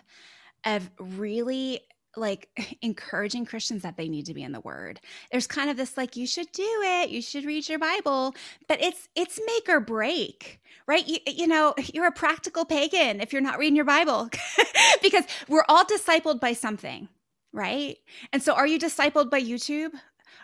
of 0.64 0.90
really 0.98 1.80
like 2.16 2.48
encouraging 2.82 3.46
Christians 3.46 3.82
that 3.82 3.96
they 3.96 4.08
need 4.08 4.26
to 4.26 4.34
be 4.34 4.42
in 4.42 4.52
the 4.52 4.60
word. 4.60 5.00
There's 5.30 5.46
kind 5.46 5.70
of 5.70 5.76
this 5.76 5.96
like 5.96 6.16
you 6.16 6.26
should 6.26 6.50
do 6.52 6.62
it, 6.82 7.10
you 7.10 7.22
should 7.22 7.44
read 7.44 7.68
your 7.68 7.78
Bible, 7.78 8.34
but 8.68 8.82
it's 8.82 9.08
it's 9.14 9.40
make 9.46 9.68
or 9.68 9.80
break. 9.80 10.60
Right? 10.86 11.06
You, 11.06 11.18
you 11.26 11.46
know, 11.46 11.74
you're 11.94 12.06
a 12.06 12.12
practical 12.12 12.64
pagan 12.64 13.20
if 13.20 13.32
you're 13.32 13.42
not 13.42 13.58
reading 13.58 13.76
your 13.76 13.84
Bible. 13.84 14.28
because 15.02 15.24
we're 15.48 15.64
all 15.68 15.84
discipled 15.84 16.40
by 16.40 16.52
something 16.52 17.08
right? 17.52 17.96
And 18.32 18.42
so 18.42 18.54
are 18.54 18.66
you 18.66 18.78
discipled 18.78 19.30
by 19.30 19.40
YouTube? 19.40 19.90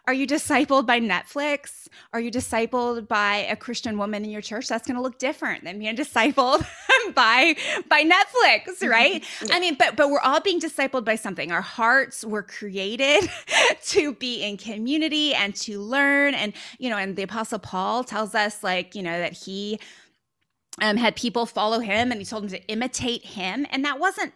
Are 0.06 0.14
you 0.14 0.26
discipled 0.26 0.86
by 0.86 1.00
Netflix? 1.00 1.88
Are 2.12 2.20
you 2.20 2.30
discipled 2.30 3.08
by 3.08 3.38
a 3.50 3.56
Christian 3.56 3.98
woman 3.98 4.24
in 4.24 4.30
your 4.30 4.40
church? 4.40 4.68
That's 4.68 4.86
going 4.86 4.94
to 4.94 5.02
look 5.02 5.18
different 5.18 5.64
than 5.64 5.80
being 5.80 5.96
discipled 5.96 6.64
by 7.14 7.56
by 7.88 8.04
Netflix, 8.04 8.88
right? 8.88 9.24
yeah. 9.42 9.54
I 9.54 9.60
mean, 9.60 9.74
but 9.76 9.96
but 9.96 10.10
we're 10.10 10.20
all 10.20 10.40
being 10.40 10.60
discipled 10.60 11.04
by 11.04 11.16
something. 11.16 11.50
Our 11.50 11.60
hearts 11.60 12.24
were 12.24 12.44
created 12.44 13.28
to 13.86 14.14
be 14.14 14.44
in 14.44 14.56
community 14.58 15.34
and 15.34 15.56
to 15.56 15.80
learn 15.80 16.34
and 16.34 16.52
you 16.78 16.88
know, 16.88 16.96
and 16.96 17.16
the 17.16 17.22
apostle 17.24 17.58
Paul 17.58 18.04
tells 18.04 18.34
us 18.34 18.62
like, 18.62 18.94
you 18.94 19.02
know, 19.02 19.18
that 19.18 19.32
he 19.32 19.80
um, 20.80 20.96
had 20.96 21.16
people 21.16 21.46
follow 21.46 21.80
him 21.80 22.12
and 22.12 22.20
he 22.20 22.24
told 22.24 22.44
them 22.44 22.50
to 22.50 22.64
imitate 22.68 23.24
him. 23.24 23.66
And 23.70 23.84
that 23.84 23.98
wasn't 23.98 24.32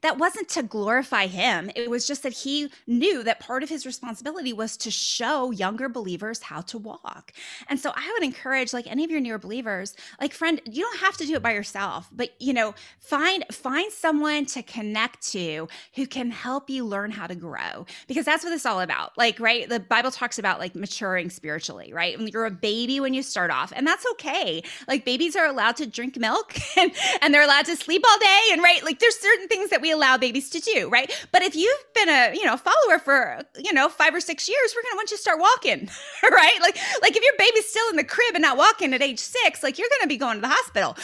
that 0.00 0.18
wasn't 0.18 0.48
to 0.50 0.62
glorify 0.62 1.26
him. 1.26 1.70
It 1.74 1.90
was 1.90 2.06
just 2.06 2.22
that 2.22 2.32
he 2.32 2.70
knew 2.86 3.22
that 3.24 3.40
part 3.40 3.62
of 3.62 3.68
his 3.68 3.86
responsibility 3.86 4.52
was 4.52 4.76
to 4.78 4.90
show 4.90 5.50
younger 5.50 5.88
believers 5.88 6.42
how 6.42 6.60
to 6.62 6.78
walk. 6.78 7.32
And 7.68 7.80
so 7.80 7.92
I 7.94 8.10
would 8.12 8.22
encourage 8.22 8.72
like 8.72 8.86
any 8.86 9.04
of 9.04 9.10
your 9.10 9.20
newer 9.20 9.38
believers, 9.38 9.94
like 10.20 10.32
friend, 10.32 10.60
you 10.64 10.82
don't 10.82 11.00
have 11.00 11.16
to 11.18 11.26
do 11.26 11.34
it 11.34 11.42
by 11.42 11.52
yourself, 11.52 12.08
but 12.12 12.30
you 12.40 12.52
know, 12.52 12.74
find 12.98 13.44
find 13.50 13.92
someone 13.92 14.46
to 14.46 14.62
connect 14.62 15.26
to 15.32 15.68
who 15.94 16.06
can 16.06 16.30
help 16.30 16.70
you 16.70 16.84
learn 16.84 17.10
how 17.10 17.26
to 17.26 17.34
grow 17.34 17.86
because 18.06 18.24
that's 18.24 18.44
what 18.44 18.52
it's 18.52 18.66
all 18.66 18.80
about. 18.80 19.16
Like, 19.18 19.40
right? 19.40 19.68
The 19.68 19.80
Bible 19.80 20.10
talks 20.10 20.38
about 20.38 20.58
like 20.58 20.74
maturing 20.74 21.30
spiritually, 21.30 21.92
right? 21.92 22.16
When 22.16 22.28
you're 22.28 22.46
a 22.46 22.50
baby 22.50 23.00
when 23.00 23.14
you 23.14 23.22
start 23.22 23.50
off, 23.50 23.72
and 23.74 23.86
that's 23.86 24.04
okay. 24.12 24.62
Like 24.86 25.04
babies 25.04 25.36
are 25.36 25.46
allowed 25.46 25.76
to 25.76 25.86
drink 25.86 26.16
milk 26.16 26.54
and, 26.76 26.92
and 27.20 27.32
they're 27.32 27.42
allowed 27.42 27.66
to 27.66 27.76
sleep 27.76 28.02
all 28.08 28.18
day 28.18 28.40
and 28.52 28.62
right? 28.62 28.84
Like 28.84 28.98
there's 28.98 29.18
certain 29.18 29.48
things 29.48 29.57
that 29.70 29.80
we 29.80 29.90
allow 29.90 30.16
babies 30.16 30.50
to 30.50 30.60
do, 30.60 30.88
right? 30.88 31.12
But 31.32 31.42
if 31.42 31.54
you've 31.54 31.84
been 31.94 32.08
a, 32.08 32.34
you 32.34 32.44
know, 32.44 32.56
follower 32.56 32.98
for, 32.98 33.40
you 33.58 33.72
know, 33.72 33.88
5 33.88 34.14
or 34.14 34.20
6 34.20 34.48
years, 34.48 34.74
we're 34.74 34.82
to 34.94 34.96
want 34.96 35.10
you 35.10 35.16
to 35.16 35.20
start 35.20 35.38
walking, 35.40 35.88
right? 36.22 36.58
Like 36.60 36.78
like 37.02 37.16
if 37.16 37.22
your 37.22 37.34
baby's 37.38 37.68
still 37.68 37.88
in 37.90 37.96
the 37.96 38.04
crib 38.04 38.34
and 38.34 38.42
not 38.42 38.56
walking 38.56 38.94
at 38.94 39.02
age 39.02 39.18
6, 39.18 39.62
like 39.62 39.78
you're 39.78 39.88
to 40.02 40.08
be 40.08 40.16
going 40.16 40.36
to 40.36 40.40
the 40.40 40.48
hospital, 40.48 40.96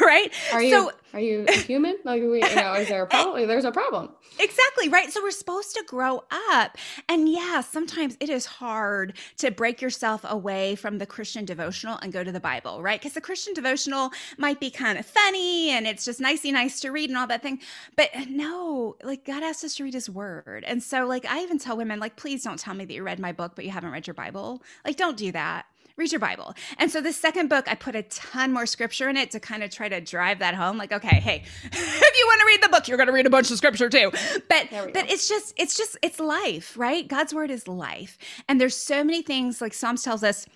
right? 0.00 0.32
Are 0.52 0.62
you 0.62 0.70
so, 0.70 0.92
are 1.14 1.20
you 1.20 1.46
human? 1.48 1.96
Like 2.04 2.22
we, 2.22 2.42
you 2.42 2.54
know, 2.54 2.74
is 2.74 2.88
there 2.88 3.02
a 3.02 3.06
problem? 3.08 3.46
There's 3.46 3.64
a 3.64 3.72
problem. 3.72 4.10
Exactly, 4.38 4.88
right? 4.88 5.12
So 5.12 5.22
we're 5.22 5.30
supposed 5.30 5.74
to 5.76 5.84
grow 5.86 6.24
up. 6.50 6.76
And 7.08 7.28
yeah, 7.28 7.60
sometimes 7.60 8.16
it 8.20 8.28
is 8.28 8.46
hard 8.46 9.16
to 9.38 9.50
break 9.50 9.80
yourself 9.80 10.24
away 10.24 10.74
from 10.74 10.98
the 10.98 11.06
Christian 11.06 11.44
devotional 11.44 11.98
and 12.02 12.12
go 12.12 12.24
to 12.24 12.32
the 12.32 12.40
Bible, 12.40 12.82
right? 12.82 13.00
Because 13.00 13.12
the 13.12 13.20
Christian 13.20 13.54
devotional 13.54 14.10
might 14.38 14.60
be 14.60 14.70
kind 14.70 14.98
of 14.98 15.06
funny 15.06 15.70
and 15.70 15.86
it's 15.86 16.04
just 16.04 16.20
nicey 16.20 16.52
nice 16.52 16.80
to 16.80 16.90
read 16.90 17.10
and 17.10 17.18
all 17.18 17.26
that 17.26 17.42
thing. 17.42 17.60
But 17.96 18.10
uh, 18.14 18.24
no, 18.28 18.96
like 19.02 19.24
God 19.24 19.42
asked 19.42 19.64
us 19.64 19.76
to 19.76 19.84
read 19.84 19.94
his 19.94 20.10
word. 20.10 20.64
And 20.66 20.82
so 20.82 21.06
like 21.06 21.26
I 21.26 21.42
even 21.42 21.58
tell 21.58 21.76
women 21.76 22.00
like 22.00 22.16
please 22.16 22.42
don't 22.42 22.58
tell 22.58 22.74
me 22.74 22.84
that 22.84 22.92
you 22.94 23.02
read 23.02 23.18
my 23.18 23.32
book 23.32 23.52
but 23.54 23.64
you 23.64 23.70
haven't 23.70 23.90
read 23.92 24.06
your 24.06 24.14
Bible. 24.14 24.62
Like 24.84 24.96
don't 24.96 25.16
do 25.16 25.32
that 25.32 25.66
read 25.96 26.12
your 26.12 26.18
Bible. 26.18 26.54
And 26.78 26.90
so 26.90 27.00
the 27.00 27.12
second 27.12 27.48
book, 27.48 27.66
I 27.70 27.74
put 27.74 27.94
a 27.94 28.02
ton 28.02 28.52
more 28.52 28.66
scripture 28.66 29.08
in 29.08 29.16
it 29.16 29.30
to 29.32 29.40
kind 29.40 29.62
of 29.62 29.70
try 29.70 29.88
to 29.88 30.00
drive 30.00 30.38
that 30.40 30.54
home. 30.54 30.78
Like, 30.78 30.92
okay, 30.92 31.20
hey, 31.20 31.42
if 31.64 32.18
you 32.18 32.26
want 32.26 32.40
to 32.40 32.46
read 32.46 32.62
the 32.62 32.68
book, 32.68 32.88
you're 32.88 32.96
going 32.96 33.08
to 33.08 33.12
read 33.12 33.26
a 33.26 33.30
bunch 33.30 33.50
of 33.50 33.56
scripture 33.56 33.88
too. 33.88 34.10
But 34.48 34.68
but 34.70 34.92
go. 34.94 35.00
it's 35.08 35.28
just 35.28 35.54
it's 35.56 35.76
just 35.76 35.96
it's 36.02 36.20
life, 36.20 36.76
right? 36.76 37.06
God's 37.06 37.34
word 37.34 37.50
is 37.50 37.68
life, 37.68 38.18
and 38.48 38.60
there's 38.60 38.76
so 38.76 39.04
many 39.04 39.22
things. 39.22 39.60
Like 39.60 39.74
Psalms 39.74 40.02
tells 40.02 40.22
us 40.22 40.46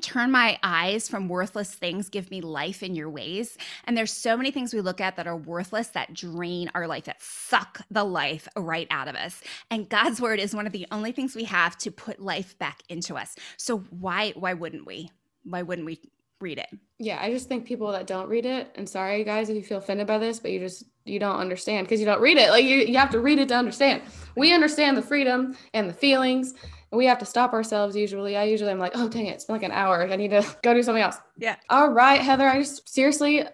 turn 0.00 0.30
my 0.30 0.58
eyes 0.62 1.08
from 1.08 1.28
worthless 1.28 1.74
things 1.74 2.08
give 2.08 2.30
me 2.30 2.40
life 2.40 2.82
in 2.82 2.94
your 2.94 3.10
ways. 3.10 3.56
And 3.84 3.96
there's 3.96 4.12
so 4.12 4.36
many 4.36 4.50
things 4.50 4.74
we 4.74 4.80
look 4.80 5.00
at 5.00 5.16
that 5.16 5.26
are 5.26 5.36
worthless 5.36 5.88
that 5.88 6.14
drain 6.14 6.70
our 6.74 6.86
life 6.86 7.04
that 7.04 7.22
suck 7.22 7.80
the 7.90 8.04
life 8.04 8.48
right 8.56 8.88
out 8.90 9.08
of 9.08 9.16
us. 9.16 9.40
And 9.70 9.88
god's 9.88 10.20
word 10.20 10.40
is 10.40 10.54
one 10.54 10.66
of 10.66 10.72
the 10.72 10.86
only 10.90 11.12
things 11.12 11.34
we 11.34 11.44
have 11.44 11.76
to 11.78 11.90
put 11.90 12.20
life 12.20 12.58
back 12.58 12.82
into 12.88 13.16
us. 13.16 13.36
So 13.56 13.78
why 13.90 14.32
why 14.36 14.54
wouldn't 14.54 14.86
we? 14.86 15.10
Why 15.44 15.62
wouldn't 15.62 15.86
we 15.86 16.00
read 16.40 16.58
it? 16.58 16.68
Yeah 16.98 17.18
i 17.20 17.30
just 17.30 17.48
think 17.48 17.66
people 17.66 17.92
that 17.92 18.06
don't 18.06 18.28
read 18.28 18.46
it 18.46 18.72
and 18.74 18.88
sorry 18.88 19.24
guys 19.24 19.48
if 19.48 19.56
you 19.56 19.62
feel 19.62 19.78
offended 19.78 20.06
by 20.06 20.18
this 20.18 20.40
but 20.40 20.50
you 20.50 20.58
just 20.58 20.84
you 21.04 21.18
don't 21.18 21.36
understand 21.36 21.86
because 21.86 22.00
you 22.00 22.06
don't 22.06 22.20
read 22.20 22.36
it. 22.36 22.50
Like 22.50 22.64
you, 22.64 22.78
you 22.78 22.96
have 22.98 23.10
to 23.10 23.20
read 23.20 23.38
it 23.38 23.48
to 23.48 23.54
understand. 23.54 24.02
We 24.36 24.52
understand 24.54 24.96
the 24.96 25.02
freedom 25.02 25.56
and 25.74 25.88
the 25.88 25.94
feelings 25.94 26.54
we 26.92 27.06
have 27.06 27.18
to 27.18 27.26
stop 27.26 27.52
ourselves 27.52 27.94
usually. 27.94 28.36
I 28.36 28.44
usually 28.44 28.70
am 28.70 28.78
like, 28.78 28.92
oh 28.94 29.08
dang 29.08 29.26
it, 29.26 29.34
it's 29.34 29.44
been 29.44 29.54
like 29.54 29.62
an 29.62 29.72
hour. 29.72 30.06
I 30.08 30.16
need 30.16 30.30
to 30.30 30.44
go 30.62 30.74
do 30.74 30.82
something 30.82 31.02
else. 31.02 31.16
Yeah. 31.38 31.56
All 31.68 31.90
right, 31.90 32.20
Heather. 32.20 32.48
I 32.48 32.58
just 32.58 32.88
seriously 32.88 33.44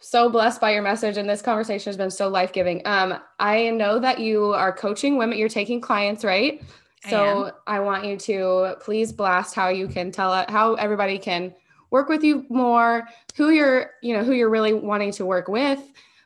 so 0.00 0.30
blessed 0.30 0.60
by 0.60 0.72
your 0.72 0.82
message 0.82 1.16
and 1.16 1.28
this 1.28 1.42
conversation 1.42 1.90
has 1.90 1.96
been 1.96 2.10
so 2.10 2.28
life-giving. 2.28 2.82
Um, 2.84 3.18
I 3.40 3.70
know 3.70 3.98
that 3.98 4.20
you 4.20 4.52
are 4.52 4.72
coaching 4.72 5.16
women, 5.16 5.36
you're 5.36 5.48
taking 5.48 5.80
clients, 5.80 6.24
right? 6.24 6.62
So 7.10 7.52
I, 7.66 7.76
I 7.76 7.80
want 7.80 8.06
you 8.06 8.16
to 8.16 8.76
please 8.80 9.12
blast 9.12 9.54
how 9.54 9.68
you 9.68 9.88
can 9.88 10.10
tell 10.10 10.32
it 10.40 10.48
how 10.48 10.74
everybody 10.74 11.18
can 11.18 11.54
work 11.90 12.08
with 12.08 12.24
you 12.24 12.46
more, 12.48 13.06
who 13.36 13.50
you're, 13.50 13.90
you 14.02 14.16
know, 14.16 14.24
who 14.24 14.32
you're 14.32 14.48
really 14.48 14.72
wanting 14.72 15.12
to 15.12 15.26
work 15.26 15.48
with 15.48 15.80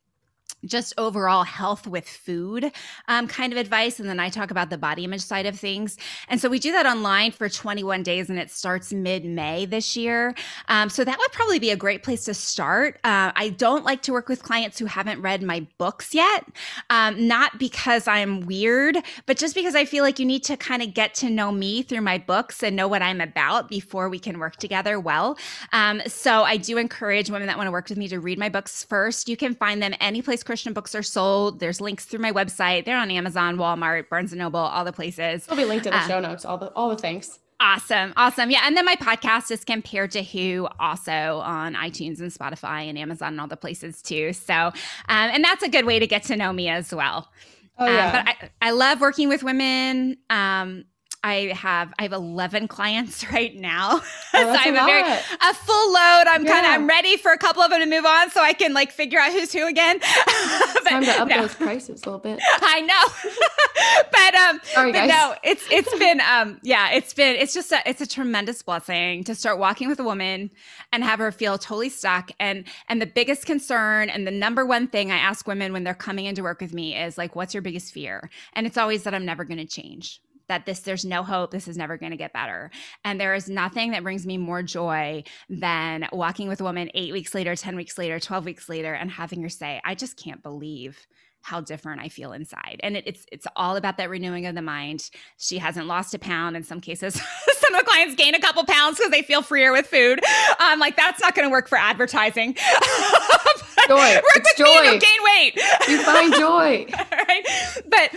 just 0.66 0.94
overall 0.98 1.44
health 1.44 1.87
with 1.87 2.09
food 2.09 2.72
um, 3.09 3.28
kind 3.28 3.52
of 3.52 3.59
advice. 3.59 4.00
And 4.00 4.09
then 4.09 4.20
I 4.20 4.28
talk 4.28 4.50
about 4.50 4.70
the 4.70 4.78
body 4.78 5.04
image 5.04 5.20
side 5.20 5.46
of 5.46 5.59
things. 5.59 5.96
And 6.28 6.40
so 6.40 6.48
we 6.48 6.59
do 6.59 6.72
that 6.72 6.87
online 6.87 7.32
for 7.32 7.48
21 7.48 8.02
days 8.02 8.28
and 8.30 8.38
it 8.38 8.50
starts 8.50 8.92
mid 8.92 9.24
May 9.24 9.66
this 9.66 9.96
year. 9.96 10.35
Um, 10.68 10.88
so 10.88 11.04
that 11.04 11.18
would 11.18 11.32
probably 11.32 11.59
be 11.59 11.70
a 11.70 11.76
great 11.76 12.02
place 12.02 12.24
to 12.24 12.35
start. 12.35 12.96
Uh, 13.04 13.32
I 13.35 13.50
don't 13.50 13.85
like 13.85 14.02
to 14.02 14.12
work 14.12 14.28
with 14.28 14.42
clients 14.42 14.78
who 14.78 14.87
haven't 14.87 15.20
read 15.20 15.42
my 15.42 15.66
books 15.78 16.14
yet, 16.14 16.46
um, 16.90 17.26
not 17.26 17.59
because 17.59 18.09
I'm 18.09 18.40
weird, 18.40 18.98
but 19.26 19.37
just 19.37 19.54
because 19.54 19.74
I 19.74 19.85
feel 19.85 20.02
like 20.02 20.18
you 20.18 20.26
need 20.26 20.42
to 20.44 20.56
kind 20.56 20.82
of 20.82 20.94
get 20.94 21.14
to 21.16 21.30
know 21.30 21.52
me 21.52 21.82
through 21.82 22.00
my 22.00 22.18
books 22.18 22.62
and 22.62 22.74
know 22.74 22.88
what 22.88 23.02
I'm 23.02 23.20
about 23.20 23.68
before 23.68 24.09
we 24.09 24.18
can 24.18 24.38
work 24.38 24.56
together 24.56 24.98
well. 24.98 25.38
Um, 25.72 26.02
so 26.06 26.42
I 26.42 26.56
do 26.56 26.78
encourage 26.78 27.30
women 27.30 27.46
that 27.46 27.56
want 27.56 27.66
to 27.66 27.72
work 27.72 27.88
with 27.88 27.98
me 27.98 28.09
to 28.09 28.20
read 28.20 28.38
my 28.38 28.48
books 28.48 28.85
first. 28.85 29.28
You 29.28 29.37
can 29.37 29.54
find 29.54 29.82
them 29.82 29.94
any 30.00 30.22
place 30.22 30.36
Christian 30.42 30.72
books 30.72 30.94
are 30.94 31.03
sold. 31.03 31.61
There's 31.61 31.81
links 31.81 32.05
through 32.05 32.20
my 32.20 32.33
website. 32.33 32.85
They're 32.85 32.99
on 32.99 33.11
Amazon, 33.11 33.57
Walmart, 33.57 34.09
Barnes 34.09 34.33
and 34.33 34.38
Noble, 34.38 34.61
all 34.61 34.85
the 34.85 34.92
places. 34.92 35.44
It'll 35.44 35.57
be 35.57 35.64
linked 35.64 35.87
in 35.87 35.92
the 35.92 35.99
uh, 35.99 36.09
show 36.09 36.20
notes. 36.20 36.44
All 36.44 36.59
the 36.59 36.70
all 36.72 36.88
the 36.90 36.96
things. 36.96 37.38
Awesome. 37.59 38.12
Awesome. 38.16 38.51
Yeah. 38.51 38.61
And 38.64 38.77
then 38.77 38.85
my 38.85 38.96
podcast 38.96 39.51
is 39.51 39.64
compared 39.64 40.11
to 40.11 40.22
who 40.22 40.68
also 40.79 41.38
on 41.38 41.75
iTunes 41.75 42.20
and 42.20 42.31
Spotify 42.31 42.88
and 42.88 42.99
Amazon 42.99 43.29
and 43.29 43.40
all 43.40 43.46
the 43.46 43.57
places 43.57 44.03
too. 44.03 44.35
So, 44.35 44.55
um, 44.55 44.72
and 45.09 45.42
that's 45.42 45.62
a 45.62 45.68
good 45.68 45.87
way 45.87 45.99
to 45.99 46.07
get 46.07 46.22
to 46.25 46.37
know 46.37 46.53
me 46.53 46.68
as 46.68 46.92
well. 46.94 47.31
Oh, 47.79 47.87
yeah. 47.87 48.07
Um, 48.07 48.12
but 48.12 48.51
I, 48.62 48.68
I 48.68 48.70
love 48.72 49.01
working 49.01 49.29
with 49.29 49.42
women. 49.42 50.18
Um, 50.29 50.85
I 51.26 51.52
have 51.54 51.92
I 51.98 52.04
have 52.04 52.12
11 52.12 52.68
clients 52.68 53.28
right 53.32 53.54
now. 53.56 54.00
Oh, 54.00 54.00
so 54.32 54.48
I 54.48 54.56
have 54.58 54.74
a, 54.74 54.86
very, 54.86 55.02
a 55.02 55.54
full 55.54 55.92
load. 55.92 56.24
I'm 56.28 56.44
yeah. 56.44 56.52
kind 56.52 56.66
of 56.66 56.72
I'm 56.72 56.86
ready 56.86 57.16
for 57.16 57.32
a 57.32 57.38
couple 57.38 57.62
of 57.62 57.70
them 57.70 57.80
to 57.80 57.86
move 57.86 58.06
on 58.06 58.30
so 58.30 58.40
I 58.40 58.52
can 58.52 58.72
like 58.72 58.92
figure 58.92 59.18
out 59.18 59.32
who's 59.32 59.52
who 59.52 59.66
again. 59.66 59.98
but, 60.74 60.84
time 60.88 61.04
to 61.04 61.10
up 61.20 61.28
no. 61.28 61.40
those 61.40 61.54
prices 61.56 62.02
a 62.02 62.04
little 62.06 62.20
bit. 62.20 62.40
I 62.62 62.80
know. 62.80 64.04
but 64.12 64.34
um 64.36 64.60
Sorry, 64.72 64.92
but 64.92 65.06
no, 65.06 65.34
it's 65.42 65.64
it's 65.68 65.92
been 65.98 66.20
um 66.20 66.60
yeah, 66.62 66.92
it's 66.92 67.12
been 67.12 67.34
it's 67.34 67.52
just 67.52 67.72
a 67.72 67.80
it's 67.84 68.00
a 68.00 68.06
tremendous 68.06 68.62
blessing 68.62 69.24
to 69.24 69.34
start 69.34 69.58
walking 69.58 69.88
with 69.88 69.98
a 69.98 70.04
woman 70.04 70.52
and 70.92 71.02
have 71.02 71.18
her 71.18 71.32
feel 71.32 71.58
totally 71.58 71.88
stuck 71.88 72.30
and 72.38 72.64
and 72.88 73.02
the 73.02 73.06
biggest 73.06 73.46
concern 73.46 74.10
and 74.10 74.28
the 74.28 74.30
number 74.30 74.64
one 74.64 74.86
thing 74.86 75.10
I 75.10 75.16
ask 75.16 75.48
women 75.48 75.72
when 75.72 75.82
they're 75.82 75.94
coming 75.94 76.26
in 76.26 76.36
to 76.36 76.42
work 76.42 76.60
with 76.60 76.72
me 76.72 76.96
is 76.96 77.18
like 77.18 77.34
what's 77.34 77.52
your 77.52 77.62
biggest 77.62 77.92
fear? 77.92 78.30
And 78.52 78.64
it's 78.64 78.78
always 78.78 79.02
that 79.02 79.12
I'm 79.12 79.24
never 79.24 79.44
going 79.44 79.58
to 79.58 79.66
change 79.66 80.20
that 80.48 80.66
this 80.66 80.80
there's 80.80 81.04
no 81.04 81.22
hope 81.22 81.50
this 81.50 81.68
is 81.68 81.76
never 81.76 81.96
going 81.96 82.12
to 82.12 82.16
get 82.16 82.32
better 82.32 82.70
and 83.04 83.20
there 83.20 83.35
is 83.35 83.48
nothing 83.48 83.90
that 83.90 84.02
brings 84.02 84.26
me 84.26 84.38
more 84.38 84.62
joy 84.62 85.22
than 85.48 86.09
walking 86.12 86.48
with 86.48 86.61
a 86.61 86.64
woman 86.64 86.90
8 86.94 87.12
weeks 87.12 87.35
later 87.35 87.54
10 87.54 87.76
weeks 87.76 87.98
later 87.98 88.20
12 88.20 88.44
weeks 88.44 88.68
later 88.68 88.94
and 88.94 89.11
having 89.11 89.42
her 89.42 89.48
say 89.48 89.80
i 89.85 89.94
just 89.94 90.16
can't 90.16 90.42
believe 90.42 91.06
how 91.46 91.61
different 91.61 92.00
I 92.02 92.09
feel 92.09 92.32
inside. 92.32 92.80
And 92.82 92.96
it, 92.96 93.04
it's 93.06 93.24
it's 93.30 93.46
all 93.54 93.76
about 93.76 93.98
that 93.98 94.11
renewing 94.11 94.46
of 94.46 94.56
the 94.56 94.62
mind. 94.62 95.11
She 95.37 95.59
hasn't 95.59 95.87
lost 95.87 96.12
a 96.12 96.18
pound. 96.18 96.56
In 96.56 96.64
some 96.64 96.80
cases, 96.80 97.14
some 97.59 97.74
of 97.74 97.80
the 97.80 97.87
clients 97.87 98.16
gain 98.16 98.35
a 98.35 98.40
couple 98.40 98.64
pounds 98.64 98.98
because 98.98 99.12
they 99.12 99.22
feel 99.22 99.42
freer 99.42 99.70
with 99.70 99.87
food. 99.87 100.20
Um, 100.59 100.80
like 100.80 100.96
that's 100.96 101.20
not 101.20 101.37
going 101.37 101.46
to 101.46 101.52
work 101.52 101.68
for 101.68 101.78
advertising. 101.78 102.54
joy, 103.88 104.18
it's 104.35 104.54
joy. 104.59 104.98
gain 104.98 105.22
weight. 105.22 105.56
You 105.88 106.02
find 106.02 106.35
joy, 106.35 106.87
right? 107.12 107.46
But 107.88 108.11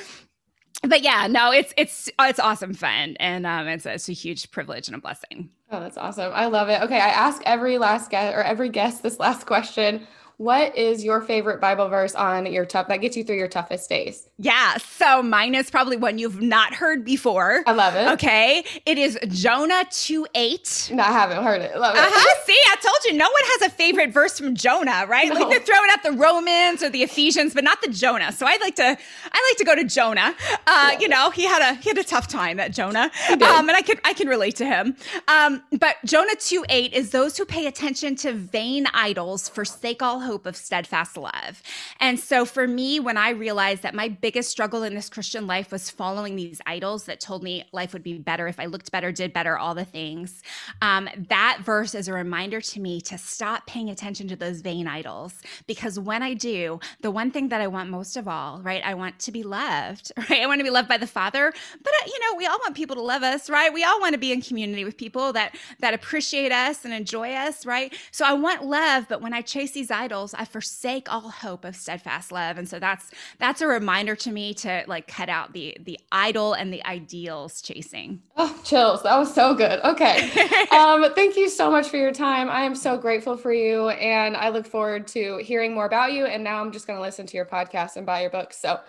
but 0.88 1.02
yeah, 1.02 1.28
no, 1.28 1.52
it's 1.52 1.74
it's 1.78 2.10
it's 2.20 2.40
awesome 2.40 2.74
fun, 2.74 3.18
and 3.20 3.46
um, 3.46 3.68
it's 3.68 3.86
it's 3.86 4.10
a 4.10 4.14
huge 4.14 4.50
privilege 4.52 4.88
and 4.88 4.96
a 4.96 5.00
blessing. 5.00 5.50
Oh, 5.72 5.80
that's 5.80 5.98
awesome! 5.98 6.32
I 6.34 6.46
love 6.46 6.70
it. 6.70 6.82
Okay, 6.84 7.00
I 7.00 7.10
ask 7.10 7.42
every 7.46 7.78
last 7.78 8.10
guest 8.10 8.36
or 8.36 8.42
every 8.42 8.70
guest 8.70 9.04
this 9.04 9.20
last 9.20 9.46
question. 9.46 10.08
What 10.40 10.78
is 10.78 11.04
your 11.04 11.20
favorite 11.20 11.60
Bible 11.60 11.90
verse 11.90 12.16
on 12.16 12.46
your 12.46 12.66
tough 12.66 12.88
that 12.88 13.02
gets 13.02 13.18
you 13.18 13.26
through 13.26 13.36
your 13.36 13.50
toughest 13.50 13.90
days? 13.90 14.30
Yeah, 14.38 14.78
so 14.78 15.22
mine 15.22 15.54
is 15.54 15.70
probably 15.70 15.98
one 15.98 16.18
you've 16.18 16.42
not 16.42 16.74
heard 16.74 17.04
before. 17.04 17.62
I 17.68 17.74
love 17.74 17.94
it. 17.94 18.08
Okay, 18.14 18.64
it 18.86 18.98
is 18.98 19.20
Jonah 19.28 19.84
2 19.92 20.28
8. 20.34 20.92
No, 20.94 21.04
I 21.04 21.08
haven't 21.08 21.44
heard 21.44 21.62
it. 21.62 21.78
Love 21.78 21.94
it. 21.94 22.00
Uh-huh. 22.00 22.44
See, 22.46 22.58
I 22.68 22.76
told 22.78 23.04
you, 23.04 23.18
no 23.18 23.26
one 23.26 23.42
has 23.60 23.64
a 23.64 23.70
favorite 23.70 24.14
verse 24.14 24.40
from 24.40 24.56
Jonah, 24.56 25.06
right? 25.10 25.28
No. 25.28 25.36
Like 25.42 25.50
they're 25.50 25.60
throwing 25.60 25.90
out 25.92 26.04
the 26.04 26.14
Romans 26.14 26.82
or 26.82 26.90
the 26.90 27.04
Ephesians, 27.04 27.54
but 27.54 27.66
not 27.66 27.82
the 27.82 27.90
Jonah. 27.92 28.32
So 28.32 28.46
I'd 28.46 28.62
like 28.62 28.78
to, 28.78 28.86
I 28.86 29.50
like 29.50 29.58
to 29.58 29.66
go 29.66 29.76
to 29.76 29.84
Jonah. 29.84 30.34
Uh, 30.66 30.96
you 31.02 31.10
know, 31.10 31.32
he 31.32 31.44
had 31.44 31.62
a 31.62 31.76
he 31.82 31.90
had 31.90 31.98
a 31.98 32.04
tough 32.06 32.30
time, 32.30 32.56
that 32.56 32.72
Jonah, 32.72 33.12
um, 33.30 33.68
and 33.68 33.72
I 33.72 33.82
can 33.82 34.00
I 34.06 34.14
can 34.14 34.30
relate 34.30 34.56
to 34.56 34.66
him. 34.66 34.96
Um, 35.28 35.64
but 35.78 35.98
Jonah 36.06 36.36
2 36.40 36.64
8 36.70 36.94
is 36.94 37.10
those 37.10 37.38
who 37.38 37.44
pay 37.44 37.68
attention 37.68 38.16
to 38.18 38.32
vain 38.32 38.88
idols 38.94 39.50
forsake 39.50 40.02
all 40.02 40.22
hope 40.30 40.46
of 40.46 40.56
steadfast 40.56 41.18
love. 41.18 41.64
And 42.00 42.20
so 42.20 42.46
for 42.46 42.68
me, 42.68 43.00
when 43.00 43.18
I 43.18 43.32
realized 43.32 43.82
that 43.82 43.96
my 43.96 44.10
biggest 44.10 44.52
struggle 44.52 44.84
in 44.84 44.94
this 44.94 45.10
Christian 45.10 45.48
life 45.48 45.72
was 45.72 45.90
following 45.90 46.36
these 46.36 46.62
idols 46.68 47.06
that 47.06 47.20
told 47.20 47.42
me 47.42 47.66
life 47.72 47.94
would 47.94 48.04
be 48.04 48.20
better 48.20 48.48
if 48.48 48.60
I 48.60 48.68
looked 48.68 48.92
better, 48.92 49.12
did 49.12 49.34
better, 49.34 49.58
all 49.58 49.74
the 49.74 49.86
things, 49.86 50.44
um, 50.84 51.10
that 51.30 51.62
verse 51.64 51.96
is 51.96 52.08
a 52.08 52.14
reminder 52.14 52.62
to 52.62 52.80
me 52.80 53.02
to 53.02 53.18
stop 53.18 53.66
paying 53.66 53.90
attention 53.90 54.28
to 54.28 54.36
those 54.36 54.62
vain 54.62 54.86
idols. 54.88 55.34
Because 55.66 56.00
when 56.00 56.22
I 56.22 56.36
do, 56.36 56.80
the 57.02 57.10
one 57.10 57.32
thing 57.32 57.50
that 57.50 57.60
I 57.60 57.68
want 57.68 57.90
most 57.90 58.16
of 58.16 58.28
all, 58.28 58.62
right, 58.62 58.84
I 58.86 58.94
want 58.94 59.18
to 59.22 59.32
be 59.32 59.42
loved, 59.42 60.12
right? 60.30 60.42
I 60.44 60.46
want 60.46 60.60
to 60.60 60.64
be 60.64 60.70
loved 60.70 60.88
by 60.88 60.98
the 60.98 61.08
Father. 61.08 61.52
But, 61.84 61.94
uh, 62.04 62.06
you 62.06 62.20
know, 62.20 62.38
we 62.38 62.46
all 62.46 62.60
want 62.60 62.76
people 62.76 62.96
to 62.98 63.02
love 63.02 63.24
us, 63.24 63.50
right? 63.50 63.74
We 63.74 63.84
all 63.84 64.00
want 64.00 64.14
to 64.14 64.20
be 64.20 64.32
in 64.32 64.44
community 64.44 64.86
with 64.86 64.96
people 64.96 65.34
that, 65.34 65.56
that 65.80 65.96
appreciate 65.96 66.52
us 66.52 66.86
and 66.86 66.94
enjoy 66.94 67.34
us, 67.34 67.66
right? 67.66 67.92
So 68.12 68.26
I 68.26 68.34
want 68.34 68.64
love, 68.64 69.08
but 69.10 69.24
when 69.24 69.34
I 69.34 69.42
chase 69.42 69.72
these 69.72 69.90
idols, 69.90 70.19
I 70.38 70.46
forsake 70.46 71.12
all 71.12 71.30
hope 71.30 71.66
of 71.66 71.76
steadfast 71.76 72.32
love. 72.32 72.58
And 72.58 72.68
so 72.68 72.80
that's 72.80 73.12
that's 73.38 73.62
a 73.62 73.68
reminder 73.68 74.16
to 74.18 74.32
me 74.32 74.54
to 74.56 74.84
like 74.88 75.08
cut 75.08 75.30
out 75.30 75.54
the 75.54 75.78
the 75.80 76.00
idol 76.12 76.54
and 76.54 76.74
the 76.74 76.86
ideals 76.86 77.62
chasing. 77.62 78.22
Oh, 78.38 78.60
chills. 78.64 79.04
That 79.04 79.18
was 79.18 79.34
so 79.34 79.54
good. 79.54 79.80
Okay. 79.84 80.30
um, 80.72 81.14
thank 81.14 81.38
you 81.38 81.50
so 81.50 81.72
much 81.72 81.90
for 81.90 81.98
your 81.98 82.12
time. 82.12 82.50
I 82.50 82.62
am 82.62 82.76
so 82.76 82.98
grateful 82.98 83.38
for 83.38 83.54
you 83.54 83.90
and 83.90 84.36
I 84.36 84.50
look 84.50 84.66
forward 84.66 85.08
to 85.10 85.38
hearing 85.38 85.74
more 85.74 85.86
about 85.86 86.14
you. 86.14 86.26
And 86.26 86.44
now 86.44 86.62
I'm 86.62 86.72
just 86.72 86.88
gonna 86.88 87.02
listen 87.02 87.26
to 87.28 87.38
your 87.38 87.46
podcast 87.46 87.96
and 87.96 88.06
buy 88.06 88.22
your 88.22 88.32
books. 88.32 88.58
So 88.58 88.80